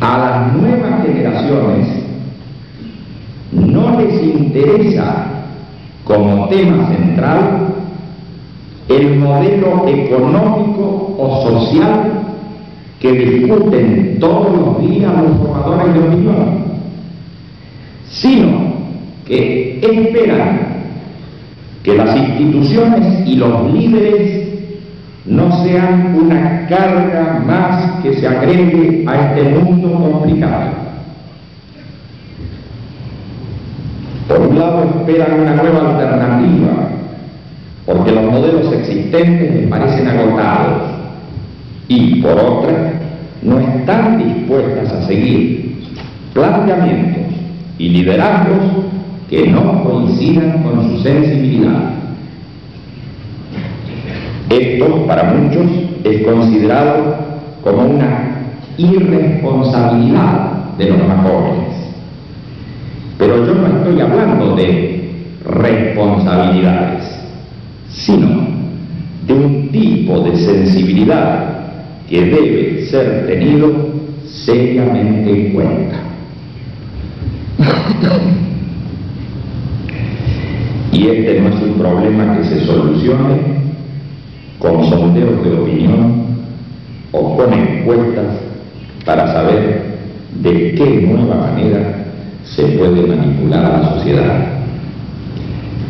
a 0.00 0.18
las 0.18 0.52
nuevas 0.54 1.04
generaciones 1.04 1.88
no 3.50 4.00
les 4.00 4.22
interesa 4.22 5.26
como 6.04 6.46
tema 6.48 6.86
central 6.90 7.74
el 8.88 9.18
modelo 9.18 9.88
económico 9.88 11.16
o 11.18 11.42
social 11.42 12.12
que 13.00 13.10
discuten 13.10 14.18
todos 14.20 14.56
los 14.56 14.80
días 14.88 15.12
los 15.22 15.38
formadores 15.38 15.92
de 15.92 16.00
opinión, 16.00 16.71
sino 18.12 18.74
que 19.26 19.80
esperan 19.80 20.60
que 21.82 21.96
las 21.96 22.14
instituciones 22.16 23.26
y 23.26 23.36
los 23.36 23.72
líderes 23.72 24.48
no 25.24 25.64
sean 25.64 26.14
una 26.14 26.66
carga 26.68 27.42
más 27.46 28.02
que 28.02 28.14
se 28.14 28.28
agregue 28.28 29.04
a 29.08 29.30
este 29.30 29.50
mundo 29.50 29.92
complicado. 29.92 30.82
Por 34.28 34.40
un 34.40 34.58
lado 34.58 34.84
esperan 34.84 35.40
una 35.40 35.54
nueva 35.54 35.90
alternativa, 35.90 36.88
porque 37.86 38.12
los 38.12 38.24
modelos 38.24 38.72
existentes 38.72 39.54
les 39.54 39.68
parecen 39.68 40.08
agotados, 40.08 40.90
y 41.88 42.20
por 42.22 42.32
otra, 42.32 42.92
no 43.42 43.58
están 43.58 44.18
dispuestas 44.18 44.92
a 44.92 45.06
seguir 45.06 45.82
planteamientos 46.32 47.31
y 47.78 47.88
liderazgos 47.88 48.58
que 49.28 49.48
no 49.48 49.82
coincidan 49.82 50.62
con 50.62 50.90
su 50.90 51.02
sensibilidad. 51.02 51.94
Esto, 54.50 55.06
para 55.06 55.32
muchos, 55.32 55.66
es 56.04 56.22
considerado 56.22 57.16
como 57.64 57.86
una 57.86 58.42
irresponsabilidad 58.76 60.74
de 60.76 60.90
los 60.90 61.08
más 61.08 61.22
jóvenes. 61.22 61.72
Pero 63.18 63.46
yo 63.46 63.54
no 63.54 63.78
estoy 63.78 64.00
hablando 64.00 64.56
de 64.56 65.10
responsabilidades, 65.48 67.04
sino 67.88 68.46
de 69.26 69.32
un 69.32 69.68
tipo 69.68 70.20
de 70.20 70.36
sensibilidad 70.36 71.52
que 72.08 72.22
debe 72.22 72.86
ser 72.86 73.26
tenido 73.26 73.72
seriamente 74.26 75.30
en 75.30 75.52
cuenta. 75.52 76.11
Y 80.92 81.06
este 81.08 81.40
no 81.40 81.48
es 81.48 81.62
un 81.62 81.74
problema 81.78 82.36
que 82.36 82.44
se 82.44 82.64
solucione 82.64 83.62
con 84.58 84.84
sondeos 84.88 85.42
de 85.42 85.52
opinión 85.52 86.22
o 87.12 87.36
con 87.36 87.52
encuestas 87.52 88.26
para 89.04 89.26
saber 89.32 89.82
de 90.42 90.74
qué 90.74 91.06
nueva 91.06 91.34
manera 91.34 92.04
se 92.44 92.62
puede 92.62 93.06
manipular 93.06 93.64
a 93.64 93.78
la 93.78 93.94
sociedad. 93.94 94.46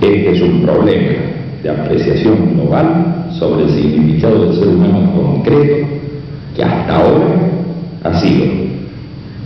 Este 0.01 0.33
es 0.33 0.41
un 0.41 0.63
problema 0.63 1.13
de 1.63 1.71
apreciación 1.71 2.55
global 2.55 3.27
sobre 3.39 3.65
el 3.65 3.71
significado 3.71 4.47
del 4.47 4.59
ser 4.59 4.69
humano 4.69 5.13
concreto 5.15 5.87
que 6.57 6.65
hasta 6.65 6.97
ahora 6.97 7.27
ha 8.05 8.21
sido 8.21 8.47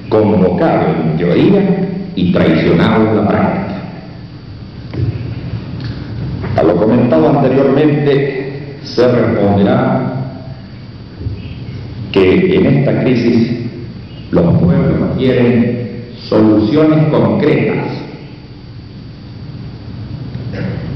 convocado 0.09 0.87
en 1.03 1.17
teoría 1.19 1.86
y 2.17 2.33
traicionado 2.33 3.11
en 3.11 3.17
la 3.17 3.29
práctica. 3.29 3.75
A 6.57 6.63
lo 6.63 6.77
comentado 6.77 7.29
anteriormente, 7.29 8.79
se 8.83 9.07
responderá 9.07 10.15
que 12.13 12.57
en 12.57 12.67
esta 12.67 13.03
crisis 13.03 13.59
los 14.31 14.59
pueblos 14.59 15.11
quieren 15.19 16.07
soluciones 16.29 17.09
concretas, 17.09 17.87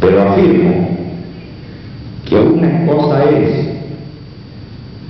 pero 0.00 0.30
afirmo 0.30 0.88
que 2.26 2.36
una 2.36 2.86
cosa 2.86 3.24
es 3.24 3.68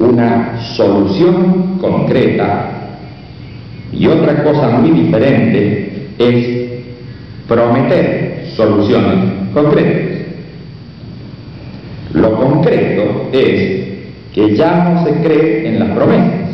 una 0.00 0.60
solución 0.74 1.78
concreta 1.80 2.70
y 3.92 4.06
otra 4.06 4.42
cosa 4.42 4.68
muy 4.70 4.90
diferente 4.90 5.89
es 6.20 6.70
prometer 7.48 8.44
soluciones 8.54 9.32
concretas. 9.54 10.18
Lo 12.12 12.34
concreto 12.34 13.30
es 13.32 13.80
que 14.34 14.54
ya 14.54 14.84
no 14.84 15.04
se 15.04 15.12
cree 15.22 15.68
en 15.68 15.78
las 15.80 15.90
promesas. 15.90 16.50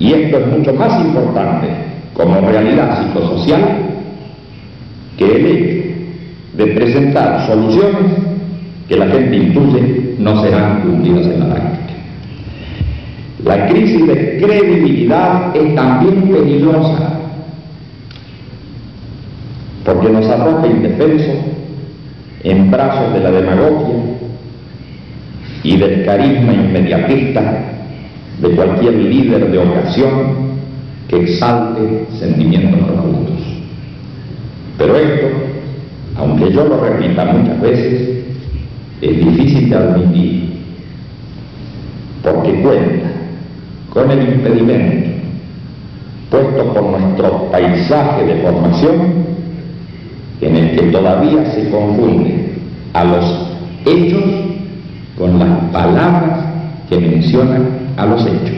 Y 0.00 0.12
esto 0.12 0.38
es 0.38 0.46
mucho 0.48 0.74
más 0.74 1.04
importante 1.04 1.68
como 2.14 2.40
realidad 2.40 3.02
psicosocial 3.02 3.62
que 5.16 5.24
el 5.24 5.46
hecho 5.46 5.86
de 6.56 6.66
presentar 6.66 7.46
soluciones 7.46 8.12
que 8.88 8.96
la 8.96 9.06
gente 9.06 9.36
intuye 9.36 10.14
no 10.18 10.42
serán 10.42 10.80
cumplidas 10.82 11.26
en 11.26 11.40
la 11.40 11.54
práctica. 11.54 11.76
La 13.44 13.68
crisis 13.68 14.06
de 14.06 14.38
credibilidad 14.42 15.56
es 15.56 15.74
también 15.74 16.22
peligrosa 16.32 17.15
porque 19.86 20.10
nos 20.10 20.26
arroja 20.26 20.66
indefenso 20.66 21.32
en 22.42 22.70
brazos 22.72 23.14
de 23.14 23.20
la 23.20 23.30
demagogia 23.30 23.94
y 25.62 25.76
del 25.76 26.04
carisma 26.04 26.52
inmediatista 26.52 27.40
de 28.42 28.50
cualquier 28.50 28.94
líder 28.94 29.50
de 29.50 29.58
ocasión 29.58 30.56
que 31.08 31.22
exalte 31.22 32.06
sentimientos 32.18 32.80
profundos. 32.80 33.40
Pero 34.76 34.96
esto, 34.96 35.26
aunque 36.16 36.52
yo 36.52 36.66
lo 36.66 36.80
repita 36.80 37.24
muchas 37.24 37.60
veces, 37.60 38.24
es 39.00 39.18
difícil 39.18 39.70
de 39.70 39.76
admitir, 39.76 40.62
porque 42.24 42.60
cuenta 42.60 43.06
con 43.90 44.10
el 44.10 44.34
impedimento 44.34 45.10
puesto 46.28 46.74
por 46.74 46.82
nuestro 46.82 47.50
paisaje 47.52 48.24
de 48.24 48.42
formación 48.42 49.35
que 50.76 50.82
todavía 50.92 51.42
se 51.52 51.70
confunde 51.70 52.52
a 52.92 53.04
los 53.04 53.24
hechos 53.86 54.22
con 55.16 55.38
las 55.38 55.58
palabras 55.72 56.40
que 56.90 56.98
mencionan 56.98 57.66
a 57.96 58.04
los 58.04 58.20
hechos. 58.26 58.56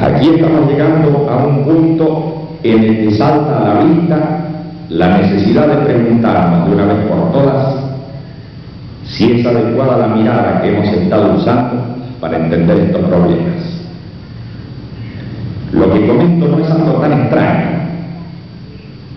Aquí 0.00 0.28
estamos 0.28 0.70
llegando 0.70 1.28
a 1.28 1.44
un 1.44 1.64
punto 1.64 2.56
en 2.62 2.84
el 2.84 2.96
que 2.98 3.10
salta 3.16 3.58
a 3.58 3.74
la 3.74 3.84
vista 3.84 4.44
la 4.90 5.18
necesidad 5.18 5.66
de 5.66 5.84
preguntarnos 5.84 6.68
de 6.68 6.74
una 6.74 6.86
vez 6.86 7.06
por 7.06 7.32
todas 7.32 7.74
si 9.04 9.40
es 9.40 9.46
adecuada 9.46 10.06
la 10.06 10.14
mirada 10.14 10.62
que 10.62 10.68
hemos 10.68 10.86
estado 10.86 11.36
usando 11.36 11.82
para 12.20 12.36
entender 12.36 12.78
estos 12.78 13.02
problemas. 13.02 13.58
Lo 15.72 15.92
que 15.92 16.06
comento 16.06 16.46
no 16.46 16.58
es 16.64 16.70
algo 16.70 16.92
tan 17.00 17.12
extraño, 17.12 17.77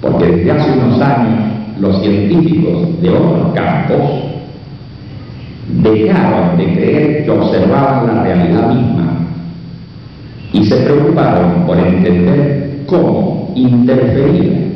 porque 0.01 0.25
desde 0.25 0.51
hace 0.51 0.71
unos 0.79 0.99
años 0.99 1.51
los 1.79 2.01
científicos 2.01 3.01
de 3.01 3.09
otros 3.09 3.53
campos 3.53 3.99
dejaron 5.81 6.57
de 6.57 6.73
creer 6.73 7.25
que 7.25 7.31
observaban 7.31 8.07
la 8.07 8.23
realidad 8.23 8.73
misma 8.73 9.11
y 10.53 10.65
se 10.65 10.75
preocuparon 10.77 11.65
por 11.65 11.77
entender 11.77 12.83
cómo 12.87 13.51
interfería 13.55 14.71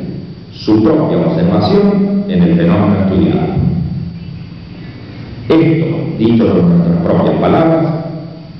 su 0.52 0.82
propia 0.82 1.18
observación 1.18 2.24
en 2.28 2.42
el 2.42 2.56
fenómeno 2.56 2.96
estudiado. 3.02 3.56
Esto, 5.48 5.86
dicho 6.18 6.48
con 6.48 6.68
nuestras 6.70 6.96
propias 7.04 7.36
palabras, 7.36 7.86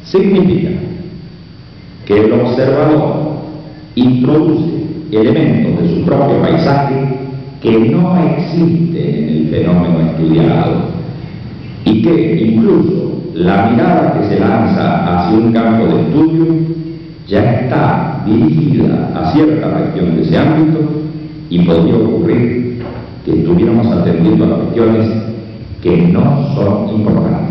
significa 0.04 0.70
que 2.04 2.24
el 2.24 2.32
observador 2.32 3.16
introduce 3.96 4.75
elementos 5.12 5.82
de 5.82 5.94
su 5.94 6.04
propio 6.04 6.40
paisaje 6.40 7.26
que 7.60 7.78
no 7.78 8.16
existen 8.18 8.96
en 8.96 9.28
el 9.28 9.48
fenómeno 9.50 10.00
estudiado 10.10 10.96
y 11.84 12.02
que 12.02 12.46
incluso 12.46 13.22
la 13.34 13.70
mirada 13.70 14.14
que 14.14 14.28
se 14.28 14.40
lanza 14.40 15.04
hacia 15.04 15.38
un 15.38 15.52
campo 15.52 15.86
de 15.86 16.02
estudio 16.02 16.46
ya 17.28 17.60
está 17.60 18.22
dirigida 18.24 19.10
a 19.14 19.32
cierta 19.32 19.78
región 19.78 20.16
de 20.16 20.22
ese 20.22 20.38
ámbito 20.38 20.80
y 21.50 21.58
podría 21.60 21.96
ocurrir 21.96 22.82
que 23.24 23.32
estuviéramos 23.40 23.86
atendiendo 23.88 24.44
a 24.44 24.58
cuestiones 24.58 25.08
que 25.82 25.96
no 26.08 26.54
son 26.54 26.88
importantes. 26.90 27.46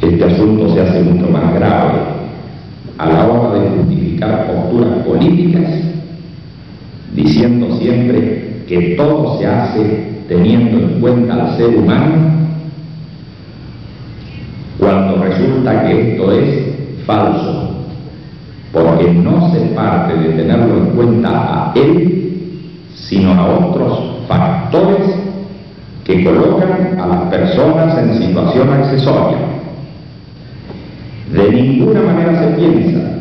Este 0.00 0.24
asunto 0.24 0.74
se 0.74 0.80
hace 0.82 1.02
mucho 1.02 1.30
más 1.30 1.54
grave 1.54 1.98
a 2.98 3.06
la 3.06 3.26
hora 3.26 3.58
de 3.58 3.68
posturas 4.20 5.04
políticas, 5.06 5.70
diciendo 7.14 7.76
siempre 7.78 8.62
que 8.66 8.94
todo 8.96 9.38
se 9.38 9.46
hace 9.46 10.16
teniendo 10.28 10.78
en 10.78 11.00
cuenta 11.00 11.34
al 11.34 11.56
ser 11.56 11.76
humano, 11.76 12.36
cuando 14.78 15.22
resulta 15.22 15.86
que 15.86 16.12
esto 16.12 16.32
es 16.32 17.04
falso, 17.06 17.86
porque 18.72 19.12
no 19.12 19.52
se 19.52 19.60
parte 19.74 20.16
de 20.16 20.28
tenerlo 20.30 20.78
en 20.78 20.86
cuenta 20.96 21.30
a 21.30 21.72
él, 21.74 22.50
sino 22.94 23.32
a 23.32 23.46
otros 23.46 24.00
factores 24.28 25.14
que 26.04 26.24
colocan 26.24 26.98
a 27.00 27.06
las 27.06 27.20
personas 27.30 27.98
en 27.98 28.18
situación 28.18 28.72
accesoria. 28.72 29.38
De 31.32 31.50
ninguna 31.50 32.02
manera 32.02 32.40
se 32.40 32.54
piensa 32.56 33.15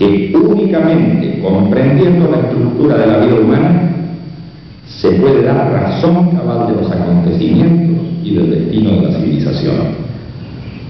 que 0.00 0.32
únicamente 0.34 1.40
comprendiendo 1.42 2.30
la 2.30 2.38
estructura 2.38 2.96
de 2.96 3.06
la 3.06 3.18
vida 3.18 3.34
humana 3.34 3.90
se 4.86 5.10
puede 5.10 5.42
dar 5.42 5.70
razón 5.70 6.30
cabal 6.30 6.68
de 6.68 6.80
los 6.80 6.90
acontecimientos 6.90 8.06
y 8.24 8.34
del 8.34 8.50
destino 8.50 8.92
de 8.92 9.02
la 9.02 9.18
civilización. 9.18 9.76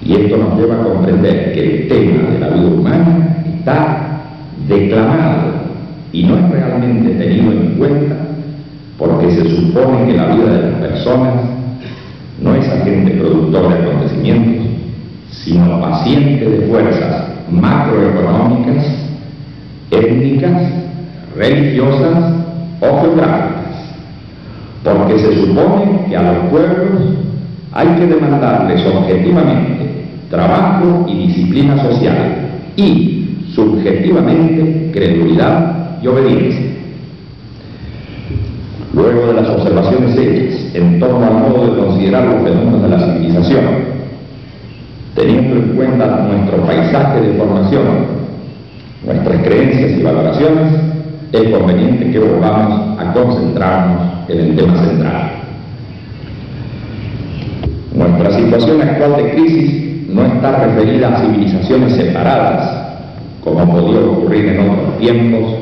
Y 0.06 0.12
esto 0.14 0.36
nos 0.36 0.56
lleva 0.56 0.76
a 0.76 0.84
comprender 0.84 1.52
que 1.52 1.60
el 1.60 1.88
tema 1.88 2.30
de 2.30 2.38
la 2.38 2.48
vida 2.50 2.68
humana 2.68 3.36
está 3.58 4.20
declamado 4.68 5.54
y 6.12 6.22
no 6.22 6.38
es 6.38 6.48
realmente 6.48 7.10
tenido 7.10 7.50
en 7.50 7.74
cuenta 7.78 8.14
porque 8.96 9.28
se 9.32 9.50
supone 9.56 10.06
que 10.06 10.16
la 10.16 10.36
vida 10.36 10.52
de 10.52 10.70
las 10.70 10.80
personas 10.82 11.34
no 12.40 12.54
es 12.54 12.68
agente 12.68 13.10
productor 13.10 13.70
de 13.70 13.74
acontecimientos, 13.74 14.66
sino 15.32 15.80
paciente 15.80 16.48
de 16.48 16.68
fuerzas 16.68 17.30
macroeconómicas, 17.50 18.99
étnicas, 19.90 20.62
religiosas 21.36 22.34
o 22.80 23.00
geográficas, 23.00 23.94
porque 24.84 25.18
se 25.18 25.46
supone 25.46 26.06
que 26.08 26.16
a 26.16 26.22
los 26.22 26.50
pueblos 26.50 27.00
hay 27.72 27.88
que 27.88 28.06
demandarles 28.06 28.84
objetivamente 28.86 29.90
trabajo 30.30 31.06
y 31.08 31.26
disciplina 31.26 31.82
social 31.82 32.50
y 32.76 33.46
subjetivamente 33.54 34.90
credulidad 34.92 35.98
y 36.02 36.06
obediencia. 36.06 36.66
Luego 38.92 39.26
de 39.26 39.34
las 39.34 39.48
observaciones 39.48 40.16
hechas 40.16 40.74
en 40.74 40.98
torno 40.98 41.24
al 41.24 41.34
modo 41.34 41.66
de 41.66 41.80
considerar 41.80 42.24
los 42.24 42.42
fenómenos 42.42 42.82
de 42.82 42.88
la 42.88 42.98
civilización, 42.98 43.64
teniendo 45.14 45.56
en 45.56 45.76
cuenta 45.76 46.28
nuestro 46.28 46.64
paisaje 46.64 47.20
de 47.20 47.38
formación, 47.38 48.19
nuestras 49.04 49.42
creencias 49.42 49.98
y 49.98 50.02
valoraciones, 50.02 50.72
es 51.32 51.48
conveniente 51.48 52.10
que 52.10 52.18
volvamos 52.18 52.98
a 52.98 53.12
concentrarnos 53.12 54.28
en 54.28 54.40
el 54.40 54.56
tema 54.56 54.84
central. 54.84 55.30
Nuestra 57.94 58.32
situación 58.32 58.82
actual 58.82 59.16
de 59.16 59.30
crisis 59.30 60.08
no 60.08 60.26
está 60.26 60.64
referida 60.64 61.08
a 61.08 61.20
civilizaciones 61.20 61.92
separadas, 61.94 62.88
como 63.42 63.64
podía 63.70 64.00
ocurrir 64.00 64.46
en 64.46 64.70
otros 64.70 64.98
tiempos, 64.98 65.54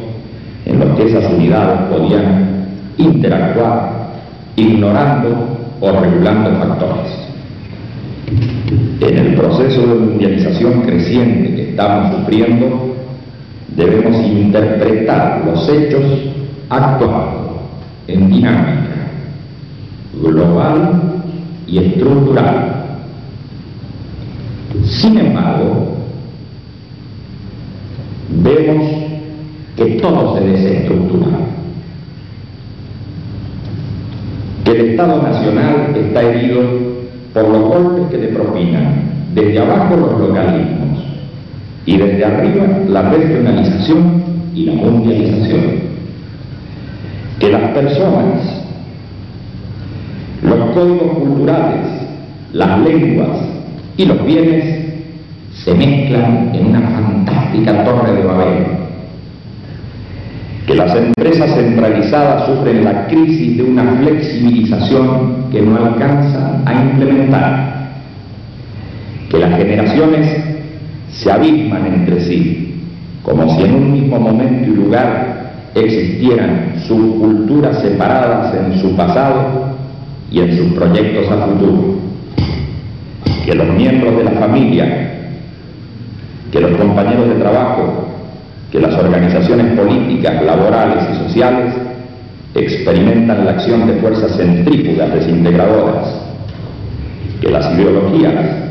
en 0.67 0.81
los 0.81 0.97
que 0.97 1.07
esas 1.07 1.33
unidades 1.33 1.81
podían 1.91 2.67
interactuar 2.97 3.99
ignorando 4.57 5.29
o 5.81 5.93
regulando 5.93 6.51
factores. 6.59 7.29
En 9.01 9.17
el 9.17 9.35
proceso 9.35 9.81
de 9.81 9.95
mundialización 9.95 10.83
creciente 10.83 11.55
que 11.55 11.71
estamos 11.71 12.17
sufriendo, 12.17 12.88
debemos 13.79 14.17
interpretar 14.27 15.45
los 15.47 15.69
hechos 15.69 16.03
actuando 16.69 17.63
en 18.09 18.29
dinámica 18.29 19.13
global 20.21 21.23
y 21.67 21.79
estructural. 21.79 22.75
Sin 24.85 25.19
embargo, 25.19 25.97
vemos 28.43 28.85
que 29.77 29.85
todo 30.01 30.37
se 30.37 30.45
desestructura 30.45 31.39
El 34.65 34.91
Estado 34.91 35.23
Nacional 35.23 35.95
está 35.97 36.23
herido 36.23 36.61
por 37.33 37.49
los 37.49 37.63
golpes 37.63 38.09
que 38.11 38.19
le 38.19 38.29
propinan 38.29 39.03
desde 39.35 39.59
abajo 39.61 39.97
los 39.97 40.21
localismos 40.21 40.78
y 41.89 41.97
desde 41.97 42.23
arriba 42.23 42.67
la 42.87 43.01
regionalización 43.09 44.23
y 44.55 44.67
la 44.67 44.75
mundialización. 44.75 45.89
Que 47.41 47.51
las 47.51 47.71
personas 47.71 48.65
Los 50.43 50.71
códigos 50.71 51.19
culturales, 51.19 51.87
las 52.53 52.79
lenguas 52.81 53.39
y 53.97 54.05
los 54.05 54.25
bienes 54.25 54.65
se 55.65 55.75
mezclan 55.75 56.51
en 56.55 56.67
una 56.67 56.81
fantástica 56.81 57.83
torre 57.85 58.13
de 58.13 58.23
Babel. 58.23 58.67
Que 60.67 60.75
las 60.75 60.95
empresas 60.95 61.55
centralizadas 61.55 62.47
sufren 62.47 62.85
la 62.85 63.07
crisis 63.07 63.57
de 63.57 63.63
una 63.63 63.85
flexibilización 63.95 65.47
que 65.51 65.63
no 65.63 65.77
alcanza 65.77 66.61
a 66.67 66.73
implementar. 66.75 67.89
Que 69.31 69.39
las 69.39 69.57
generaciones 69.57 70.48
se 71.13 71.31
abisman 71.31 71.87
entre 71.87 72.21
sí, 72.21 72.85
como 73.23 73.55
si 73.57 73.63
en 73.63 73.75
un 73.75 73.93
mismo 73.93 74.19
momento 74.19 74.71
y 74.71 74.75
lugar 74.75 75.53
existieran 75.75 76.75
subculturas 76.87 77.81
separadas 77.81 78.55
en 78.55 78.81
su 78.81 78.97
pasado 78.97 79.77
y 80.31 80.41
en 80.41 80.57
sus 80.57 80.73
proyectos 80.73 81.31
a 81.31 81.47
futuro. 81.47 81.99
Que 83.45 83.55
los 83.55 83.69
miembros 83.69 84.17
de 84.17 84.25
la 84.25 84.33
familia 84.33 85.09
que 86.51 86.61
los 86.61 86.73
compañeros 86.79 87.29
de 87.29 87.35
trabajo, 87.37 88.07
que 88.73 88.81
las 88.81 88.95
organizaciones 88.95 89.79
políticas, 89.79 90.43
laborales 90.45 91.05
y 91.13 91.25
sociales 91.25 91.75
experimentan 92.55 93.45
la 93.45 93.53
acción 93.53 93.87
de 93.87 93.95
fuerzas 93.95 94.37
centrífugas 94.37 95.13
desintegradoras, 95.13 96.07
que 97.41 97.51
las 97.51 97.73
ideologías 97.75 98.68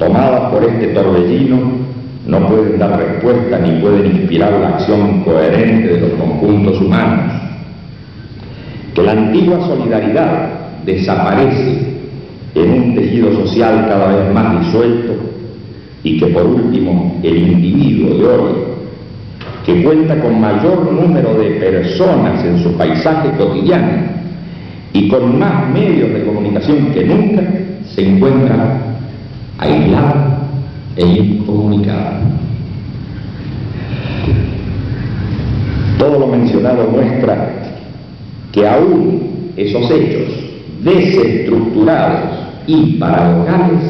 tomadas 0.00 0.50
por 0.50 0.64
este 0.64 0.88
torbellino 0.88 1.58
no 2.26 2.48
pueden 2.48 2.78
dar 2.78 2.98
respuesta 2.98 3.58
ni 3.58 3.80
pueden 3.80 4.06
inspirar 4.06 4.52
la 4.52 4.68
acción 4.70 5.22
coherente 5.22 5.88
de 5.88 6.00
los 6.00 6.12
conjuntos 6.12 6.80
humanos, 6.80 7.34
que 8.94 9.02
la 9.02 9.12
antigua 9.12 9.60
solidaridad 9.66 10.48
desaparece 10.86 12.00
en 12.54 12.70
un 12.70 12.94
tejido 12.94 13.32
social 13.44 13.86
cada 13.88 14.16
vez 14.16 14.34
más 14.34 14.64
disuelto 14.64 15.12
y 16.02 16.18
que 16.18 16.26
por 16.28 16.46
último 16.46 17.20
el 17.22 17.36
individuo 17.36 18.16
de 18.16 18.26
hoy, 18.26 18.52
que 19.66 19.82
cuenta 19.82 20.18
con 20.20 20.40
mayor 20.40 20.92
número 20.92 21.34
de 21.34 21.50
personas 21.50 22.42
en 22.42 22.62
su 22.62 22.72
paisaje 22.76 23.30
cotidiano 23.36 24.02
y 24.94 25.08
con 25.08 25.38
más 25.38 25.68
medios 25.70 26.10
de 26.10 26.24
comunicación 26.24 26.86
que 26.94 27.04
nunca, 27.04 27.42
se 27.94 28.06
encuentra 28.06 28.89
aislado 29.60 30.40
e 30.96 31.06
incomunicado. 31.06 32.16
Todo 35.98 36.18
lo 36.18 36.26
mencionado 36.28 36.88
muestra 36.90 37.52
que 38.52 38.66
aún 38.66 39.52
esos 39.56 39.90
hechos 39.90 40.32
desestructurados 40.82 42.30
y 42.66 42.94
paradojales 42.94 43.82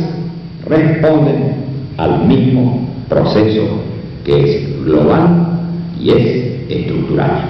responden 0.67 1.55
al 1.97 2.27
mismo 2.27 2.89
proceso 3.09 3.63
que 4.25 4.41
es 4.41 4.85
global 4.85 5.61
y 6.01 6.11
es 6.11 6.71
estructural. 6.71 7.43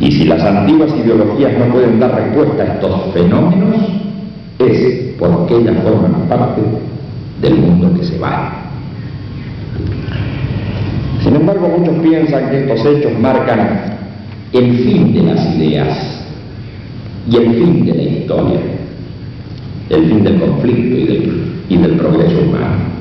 Y 0.00 0.10
si 0.10 0.24
las 0.24 0.42
antiguas 0.42 0.92
ideologías 0.96 1.52
no 1.58 1.72
pueden 1.72 2.00
dar 2.00 2.14
respuesta 2.14 2.62
a 2.62 2.66
estos 2.74 3.12
fenómenos, 3.14 3.76
es 4.58 5.01
porque 5.30 5.56
ellas 5.56 5.76
forman 5.82 6.28
parte 6.28 6.60
del 7.40 7.54
mundo 7.56 7.92
que 7.98 8.04
se 8.04 8.18
va. 8.18 8.62
Sin 11.22 11.36
embargo, 11.36 11.68
muchos 11.78 11.94
piensan 12.02 12.50
que 12.50 12.60
estos 12.64 12.84
hechos 12.84 13.12
marcan 13.20 13.98
el 14.52 14.76
fin 14.78 15.14
de 15.14 15.22
las 15.22 15.56
ideas 15.56 16.24
y 17.30 17.36
el 17.36 17.52
fin 17.52 17.86
de 17.86 17.94
la 17.94 18.02
historia, 18.02 18.60
el 19.90 20.08
fin 20.08 20.24
del 20.24 20.40
conflicto 20.40 20.96
y 20.96 21.04
del, 21.06 21.42
y 21.68 21.76
del 21.76 21.92
progreso 21.92 22.40
humano. 22.40 22.92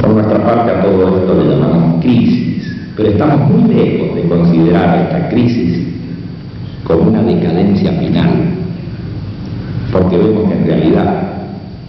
Por 0.00 0.10
nuestra 0.10 0.44
parte 0.44 0.70
a 0.70 0.82
todo 0.82 1.18
esto 1.18 1.42
le 1.42 1.50
llamamos 1.50 2.02
crisis, 2.02 2.76
pero 2.96 3.10
estamos 3.10 3.50
muy 3.50 3.74
lejos 3.74 4.16
de 4.16 4.22
considerar 4.22 4.98
esta 5.02 5.28
crisis 5.28 5.86
como 6.84 7.10
una 7.10 7.22
decadencia 7.22 7.92
final, 7.92 8.65
porque 9.92 10.16
vemos 10.16 10.48
que 10.48 10.58
en 10.58 10.66
realidad 10.66 11.22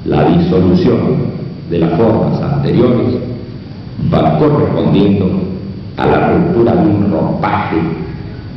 la 0.05 0.23
disolución 0.25 1.37
de 1.69 1.79
las 1.79 1.91
formas 1.97 2.41
anteriores 2.41 3.15
va 4.13 4.37
correspondiendo 4.39 5.29
a 5.97 6.05
la 6.05 6.29
ruptura 6.29 6.75
de 6.75 6.87
un 6.87 7.11
ropaje 7.11 7.77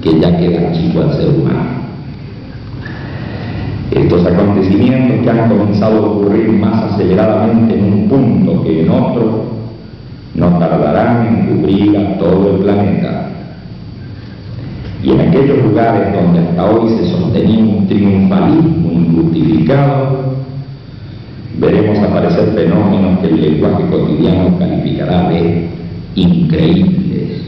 que 0.03 0.20
ya 0.20 0.37
queda 0.37 0.72
chico 0.72 1.00
al 1.00 1.12
ser 1.14 1.29
humano. 1.29 1.81
Estos 3.90 4.24
acontecimientos 4.24 5.20
que 5.22 5.31
han 5.31 5.48
comenzado 5.48 5.96
a 5.96 6.09
ocurrir 6.11 6.50
más 6.50 6.92
aceleradamente 6.92 7.74
en 7.76 7.85
un 7.85 8.09
punto 8.09 8.62
que 8.62 8.83
en 8.83 8.90
otro, 8.90 9.44
no 10.35 10.59
tardarán 10.59 11.26
en 11.26 11.46
cubrir 11.46 11.96
a 11.98 12.18
todo 12.18 12.53
el 12.53 12.62
planeta. 12.62 13.29
Y 15.02 15.10
en 15.10 15.20
aquellos 15.20 15.62
lugares 15.64 16.12
donde 16.12 16.40
hasta 16.40 16.64
hoy 16.70 16.90
se 16.90 17.08
sostenía 17.08 17.58
un 17.58 17.86
triunfalismo 17.88 18.92
injustificado, 18.92 20.34
veremos 21.58 21.98
aparecer 21.98 22.52
fenómenos 22.54 23.20
que 23.20 23.28
el 23.28 23.40
lenguaje 23.40 23.84
cotidiano 23.90 24.58
calificará 24.58 25.28
de 25.30 25.68
increíbles. 26.16 27.42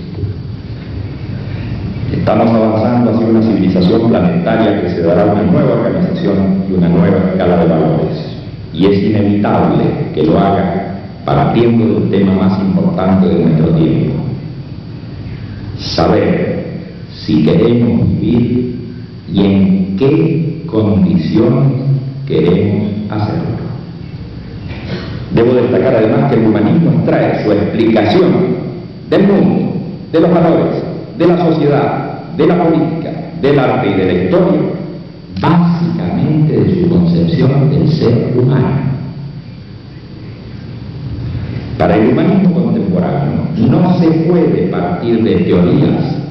Estamos 2.11 2.51
avanzando 2.51 3.11
hacia 3.11 3.27
una 3.27 3.43
civilización 3.43 4.09
planetaria 4.09 4.81
que 4.81 4.89
se 4.91 5.03
dará 5.03 5.25
una 5.27 5.43
nueva 5.43 5.73
organización 5.73 6.65
y 6.71 6.75
una 6.75 6.89
nueva 6.89 7.19
escala 7.33 7.57
de 7.59 7.69
valores. 7.69 8.37
Y 8.73 8.87
es 8.87 9.03
inevitable 9.03 9.85
que 10.15 10.23
lo 10.23 10.39
haga 10.39 11.01
partiendo 11.25 12.01
del 12.01 12.11
tema 12.11 12.33
más 12.35 12.61
importante 12.61 13.29
de 13.29 13.45
nuestro 13.45 13.69
tiempo. 13.75 14.15
Saber 15.79 16.62
si 17.25 17.45
queremos 17.45 18.21
vivir 18.21 18.77
y 19.33 19.41
en 19.41 19.97
qué 19.97 20.63
condiciones 20.67 21.73
queremos 22.27 23.11
hacerlo. 23.11 23.63
Debo 25.35 25.55
destacar 25.55 25.97
además 25.97 26.31
que 26.31 26.41
el 26.41 26.47
humanismo 26.47 26.93
extrae 26.93 27.45
su 27.45 27.53
explicación 27.53 28.33
del 29.09 29.27
mundo, 29.27 29.73
de 30.13 30.21
los 30.21 30.31
valores, 30.31 30.83
de 31.17 31.27
la 31.27 31.39
sociedad, 31.39 32.35
de 32.37 32.47
la 32.47 32.63
política, 32.63 33.13
del 33.41 33.59
arte 33.59 33.91
y 33.91 33.95
de 33.95 34.05
la 34.05 34.25
historia, 34.25 34.61
básicamente 35.41 36.61
de 36.61 36.83
su 36.83 36.89
concepción 36.89 37.71
del 37.71 37.89
ser 37.89 38.35
humano. 38.37 38.93
Para 41.79 41.97
el 41.97 42.11
humanismo 42.11 42.53
contemporáneo 42.53 43.43
no 43.57 43.99
se 43.99 44.09
puede 44.09 44.69
partir 44.69 45.23
de 45.23 45.37
teorías 45.37 46.22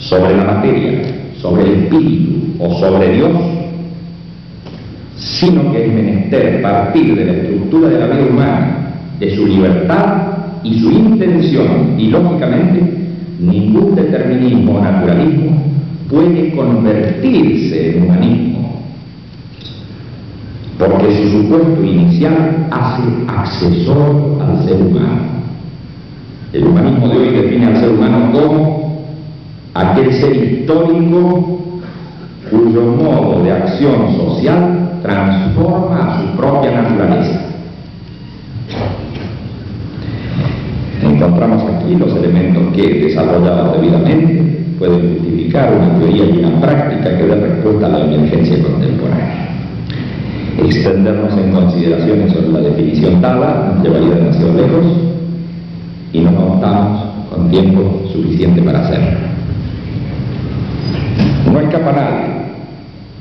sobre 0.00 0.36
la 0.36 0.44
materia, 0.44 1.02
sobre 1.40 1.62
el 1.62 1.84
espíritu 1.84 2.54
o 2.58 2.74
sobre 2.78 3.14
Dios, 3.16 3.30
sino 5.16 5.70
que 5.72 5.84
es 5.84 5.92
menester 5.92 6.62
partir 6.62 7.14
de 7.14 7.24
la 7.24 7.32
estructura 7.32 7.88
de 7.88 7.98
la 7.98 8.06
vida 8.06 8.26
humana, 8.30 8.92
de 9.18 9.36
su 9.36 9.46
libertad 9.46 10.22
y 10.64 10.80
su 10.80 10.90
intención, 10.90 11.94
y 11.98 12.08
lógicamente 12.08 12.82
ningún 13.38 13.94
determinismo 13.94 14.76
o 14.76 14.80
naturalismo 14.80 15.62
puede 16.10 16.50
convertirse 16.52 17.90
en 17.90 18.02
humanismo, 18.02 18.82
porque 20.78 21.16
su 21.16 21.42
supuesto 21.42 21.84
inicial 21.84 22.66
hace 22.70 23.02
accesor 23.28 24.38
al 24.40 24.64
ser 24.64 24.80
humano. 24.80 25.40
El 26.52 26.66
humanismo 26.66 27.08
de 27.08 27.16
hoy 27.16 27.28
define 27.30 27.66
al 27.66 27.76
ser 27.76 27.90
humano 27.90 28.32
como 28.32 28.89
aquel 29.74 30.12
ser 30.14 30.36
histórico 30.36 31.60
cuyo 32.50 32.82
modo 32.82 33.44
de 33.44 33.52
acción 33.52 34.16
social 34.16 34.98
transforma 35.02 35.96
a 35.98 36.20
su 36.20 36.36
propia 36.36 36.82
naturaleza. 36.82 37.40
Encontramos 41.02 41.62
aquí 41.62 41.94
los 41.94 42.14
elementos 42.16 42.74
que, 42.74 43.06
desarrollados 43.06 43.80
debidamente, 43.80 44.64
pueden 44.78 45.18
justificar 45.18 45.72
una 45.74 45.98
teoría 45.98 46.24
y 46.24 46.44
una 46.44 46.60
práctica 46.60 47.16
que 47.16 47.26
dé 47.26 47.34
respuesta 47.34 47.86
a 47.86 47.90
la 47.90 48.04
emergencia 48.04 48.62
contemporánea. 48.62 49.48
Extendernos 50.58 51.32
en 51.38 51.52
consideraciones 51.52 52.32
sobre 52.32 52.48
la 52.48 52.60
definición 52.60 53.22
dada 53.22 53.72
nos 53.72 53.84
llevaría 53.84 54.14
demasiado 54.16 54.54
lejos 54.54 54.86
y 56.12 56.20
no 56.20 56.34
contamos 56.34 57.04
con 57.30 57.50
tiempo 57.50 58.02
suficiente 58.12 58.60
para 58.60 58.80
hacerlo. 58.80 59.29
No 61.52 61.60
escapa 61.60 61.92
nadie 61.92 62.40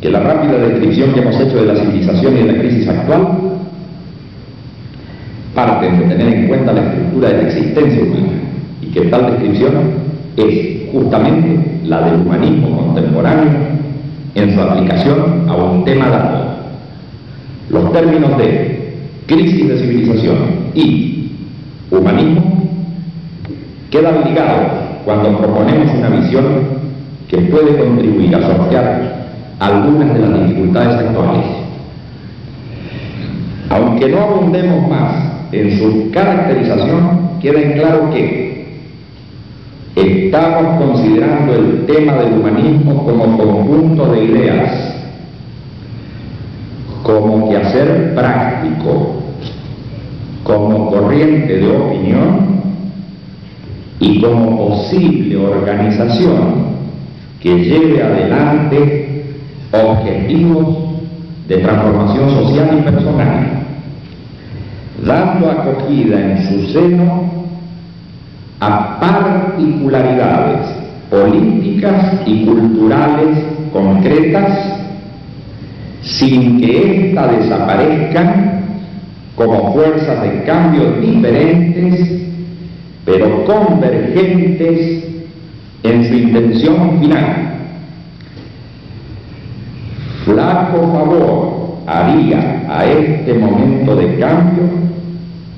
que 0.01 0.09
la 0.09 0.19
rápida 0.19 0.57
descripción 0.59 1.13
que 1.13 1.19
hemos 1.19 1.39
hecho 1.39 1.57
de 1.57 1.73
la 1.73 1.75
civilización 1.75 2.37
y 2.37 2.41
de 2.41 2.53
la 2.53 2.59
crisis 2.59 2.87
actual 2.87 3.27
parten 5.55 5.99
de 5.99 6.15
tener 6.15 6.33
en 6.33 6.47
cuenta 6.47 6.73
la 6.73 6.81
estructura 6.81 7.29
de 7.29 7.37
la 7.37 7.49
existencia 7.49 8.03
humana 8.03 8.33
y 8.81 8.87
que 8.87 9.01
tal 9.01 9.31
descripción 9.31 9.73
es 10.37 10.91
justamente 10.91 11.79
la 11.85 12.01
del 12.01 12.21
humanismo 12.21 12.77
contemporáneo 12.77 13.51
en 14.35 14.53
su 14.53 14.61
aplicación 14.61 15.49
a 15.49 15.55
un 15.55 15.83
tema 15.83 16.09
dado. 16.09 16.49
Los 17.69 17.91
términos 17.91 18.37
de 18.37 18.95
crisis 19.25 19.67
de 19.67 19.79
civilización 19.79 20.37
y 20.75 21.31
humanismo 21.91 22.69
quedan 23.89 24.23
ligados 24.23 24.71
cuando 25.03 25.37
proponemos 25.37 25.91
una 25.97 26.09
visión 26.09 26.78
que 27.29 27.37
puede 27.37 27.77
contribuir 27.77 28.35
a 28.35 28.41
sortear 28.41 29.19
algunas 29.59 30.13
de 30.13 30.19
las 30.19 30.47
dificultades 30.47 30.95
actuales. 30.95 31.45
Aunque 33.69 34.09
no 34.09 34.19
abundemos 34.19 34.89
más 34.89 35.31
en 35.51 35.77
su 35.77 36.09
caracterización, 36.11 37.39
queda 37.39 37.61
en 37.61 37.73
claro 37.73 38.09
que 38.11 38.79
estamos 39.95 40.81
considerando 40.81 41.53
el 41.53 41.85
tema 41.85 42.13
del 42.13 42.33
humanismo 42.33 43.05
como 43.05 43.37
conjunto 43.37 44.11
de 44.11 44.23
ideas, 44.23 44.95
como 47.03 47.49
quehacer 47.49 48.15
práctico, 48.15 49.17
como 50.43 50.89
corriente 50.89 51.57
de 51.57 51.77
opinión 51.77 52.59
y 53.99 54.19
como 54.19 54.69
posible 54.69 55.37
organización 55.37 56.68
que 57.39 57.55
lleve 57.55 58.03
adelante 58.03 59.23
objetivos 59.71 60.77
de 61.47 61.57
transformación 61.57 62.29
social 62.31 62.77
y 62.79 62.81
personal, 62.81 63.47
dando 65.05 65.49
acogida 65.49 66.19
en 66.19 66.47
su 66.47 66.73
seno 66.73 67.39
a 68.59 68.99
particularidades 68.99 70.67
políticas 71.09 72.21
y 72.25 72.45
culturales 72.45 73.37
concretas 73.71 74.79
sin 76.01 76.59
que 76.59 77.07
éstas 77.09 77.39
desaparezcan 77.39 78.59
como 79.35 79.73
fuerzas 79.73 80.21
de 80.21 80.43
cambio 80.43 80.91
diferentes, 80.99 82.21
pero 83.05 83.45
convergentes 83.45 85.08
en 85.83 86.07
su 86.07 86.13
intención 86.13 86.99
final. 86.99 87.49
Flaco 90.25 90.91
favor 90.93 91.59
haría 91.87 92.65
a 92.69 92.85
este 92.85 93.33
momento 93.33 93.95
de 93.95 94.19
cambio 94.19 94.63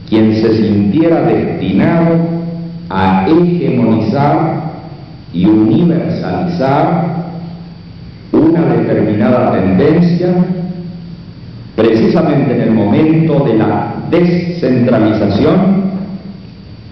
quien 0.07 0.35
se 0.35 0.55
sintiera 0.55 1.21
destinado 1.23 2.17
a 2.89 3.25
hegemonizar 3.27 4.71
y 5.33 5.45
universalizar 5.45 7.21
una 8.31 8.65
determinada 8.65 9.51
tendencia 9.53 10.33
precisamente 11.75 12.55
en 12.55 12.61
el 12.61 12.71
momento 12.71 13.39
de 13.39 13.55
la 13.55 13.95
descentralización 14.09 15.91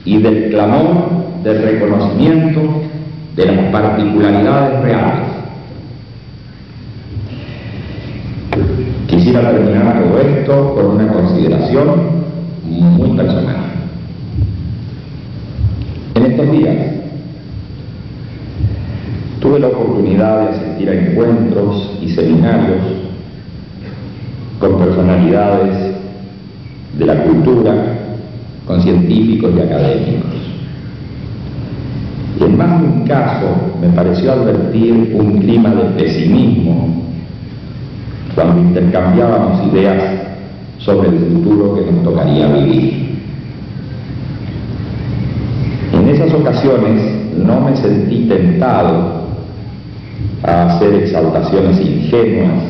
y 0.05 0.17
del 0.17 0.49
clamor 0.49 1.09
del 1.43 1.61
reconocimiento 1.61 2.88
de 3.39 3.45
las 3.45 3.71
particularidades 3.71 4.81
reales. 4.81 5.29
Quisiera 9.07 9.51
terminar 9.51 10.03
todo 10.03 10.19
esto 10.19 10.75
con 10.75 10.85
una 10.87 11.07
consideración 11.07 12.19
muy 12.67 13.17
personal 13.17 13.69
estos 16.39 16.51
días 16.51 16.77
tuve 19.41 19.59
la 19.59 19.67
oportunidad 19.67 20.41
de 20.41 20.49
asistir 20.49 20.89
a 20.89 20.93
encuentros 20.93 21.97
y 22.01 22.09
seminarios 22.09 22.79
con 24.59 24.77
personalidades 24.77 25.95
de 26.97 27.05
la 27.05 27.23
cultura, 27.23 27.73
con 28.65 28.81
científicos 28.81 29.51
y 29.55 29.61
académicos. 29.61 30.38
Y 32.39 32.43
en 32.43 32.57
más 32.57 32.81
de 32.81 32.87
un 32.87 33.07
caso 33.07 33.47
me 33.81 33.89
pareció 33.89 34.31
advertir 34.31 35.13
un 35.13 35.39
clima 35.39 35.69
de 35.71 35.83
pesimismo 36.01 37.03
cuando 38.33 38.61
intercambiábamos 38.61 39.67
ideas 39.73 40.01
sobre 40.77 41.09
el 41.09 41.19
futuro 41.19 41.75
que 41.75 41.91
nos 41.91 42.03
tocaría 42.03 42.47
vivir. 42.47 43.19
En 45.91 46.07
esas 46.07 46.33
ocasiones 46.33 47.01
no 47.37 47.59
me 47.61 47.75
sentí 47.75 48.25
tentado 48.29 49.19
a 50.43 50.65
hacer 50.67 50.93
exaltaciones 50.95 51.79
ingenuas 51.81 52.63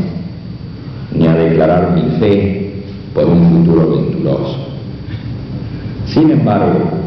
ni 1.16 1.28
a 1.28 1.36
declarar 1.36 1.92
mi 1.94 2.20
fe 2.20 2.84
por 3.14 3.26
un 3.26 3.50
futuro 3.50 3.92
venturoso. 3.92 4.58
Sin 6.08 6.32
embargo, 6.32 6.99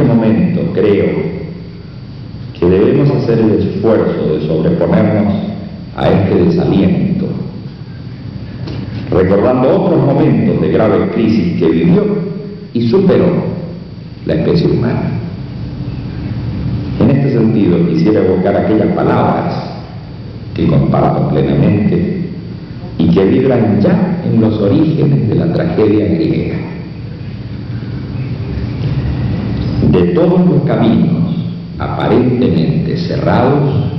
este 0.00 0.14
momento 0.14 0.62
creo 0.72 1.08
que 2.58 2.66
debemos 2.66 3.10
hacer 3.10 3.38
el 3.38 3.52
esfuerzo 3.52 4.34
de 4.34 4.46
sobreponernos 4.46 5.34
a 5.94 6.08
este 6.08 6.34
desaliento, 6.36 7.26
recordando 9.10 9.82
otros 9.82 10.02
momentos 10.04 10.60
de 10.60 10.68
grave 10.70 11.10
crisis 11.10 11.58
que 11.58 11.68
vivió 11.68 12.04
y 12.72 12.88
superó 12.88 13.26
la 14.24 14.34
especie 14.34 14.68
humana. 14.68 15.10
En 17.00 17.10
este 17.10 17.32
sentido 17.32 17.86
quisiera 17.88 18.24
evocar 18.24 18.56
aquellas 18.56 18.94
palabras 18.94 19.54
que 20.54 20.66
comparto 20.66 21.28
plenamente 21.28 22.30
y 22.96 23.10
que 23.10 23.24
vibran 23.24 23.80
ya 23.80 24.22
en 24.24 24.40
los 24.40 24.58
orígenes 24.60 25.28
de 25.28 25.34
la 25.34 25.52
tragedia 25.52 26.06
griega. 26.06 26.56
De 29.90 30.02
todos 30.14 30.46
los 30.46 30.62
caminos 30.62 31.34
aparentemente 31.80 32.96
cerrados, 32.96 33.90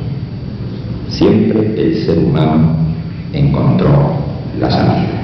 siempre 1.09 1.73
el 1.77 2.05
ser 2.05 2.19
humano 2.19 2.75
encontró 3.33 4.13
la 4.59 4.71
salida. 4.71 5.21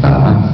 Nada 0.00 0.18
más. 0.18 0.47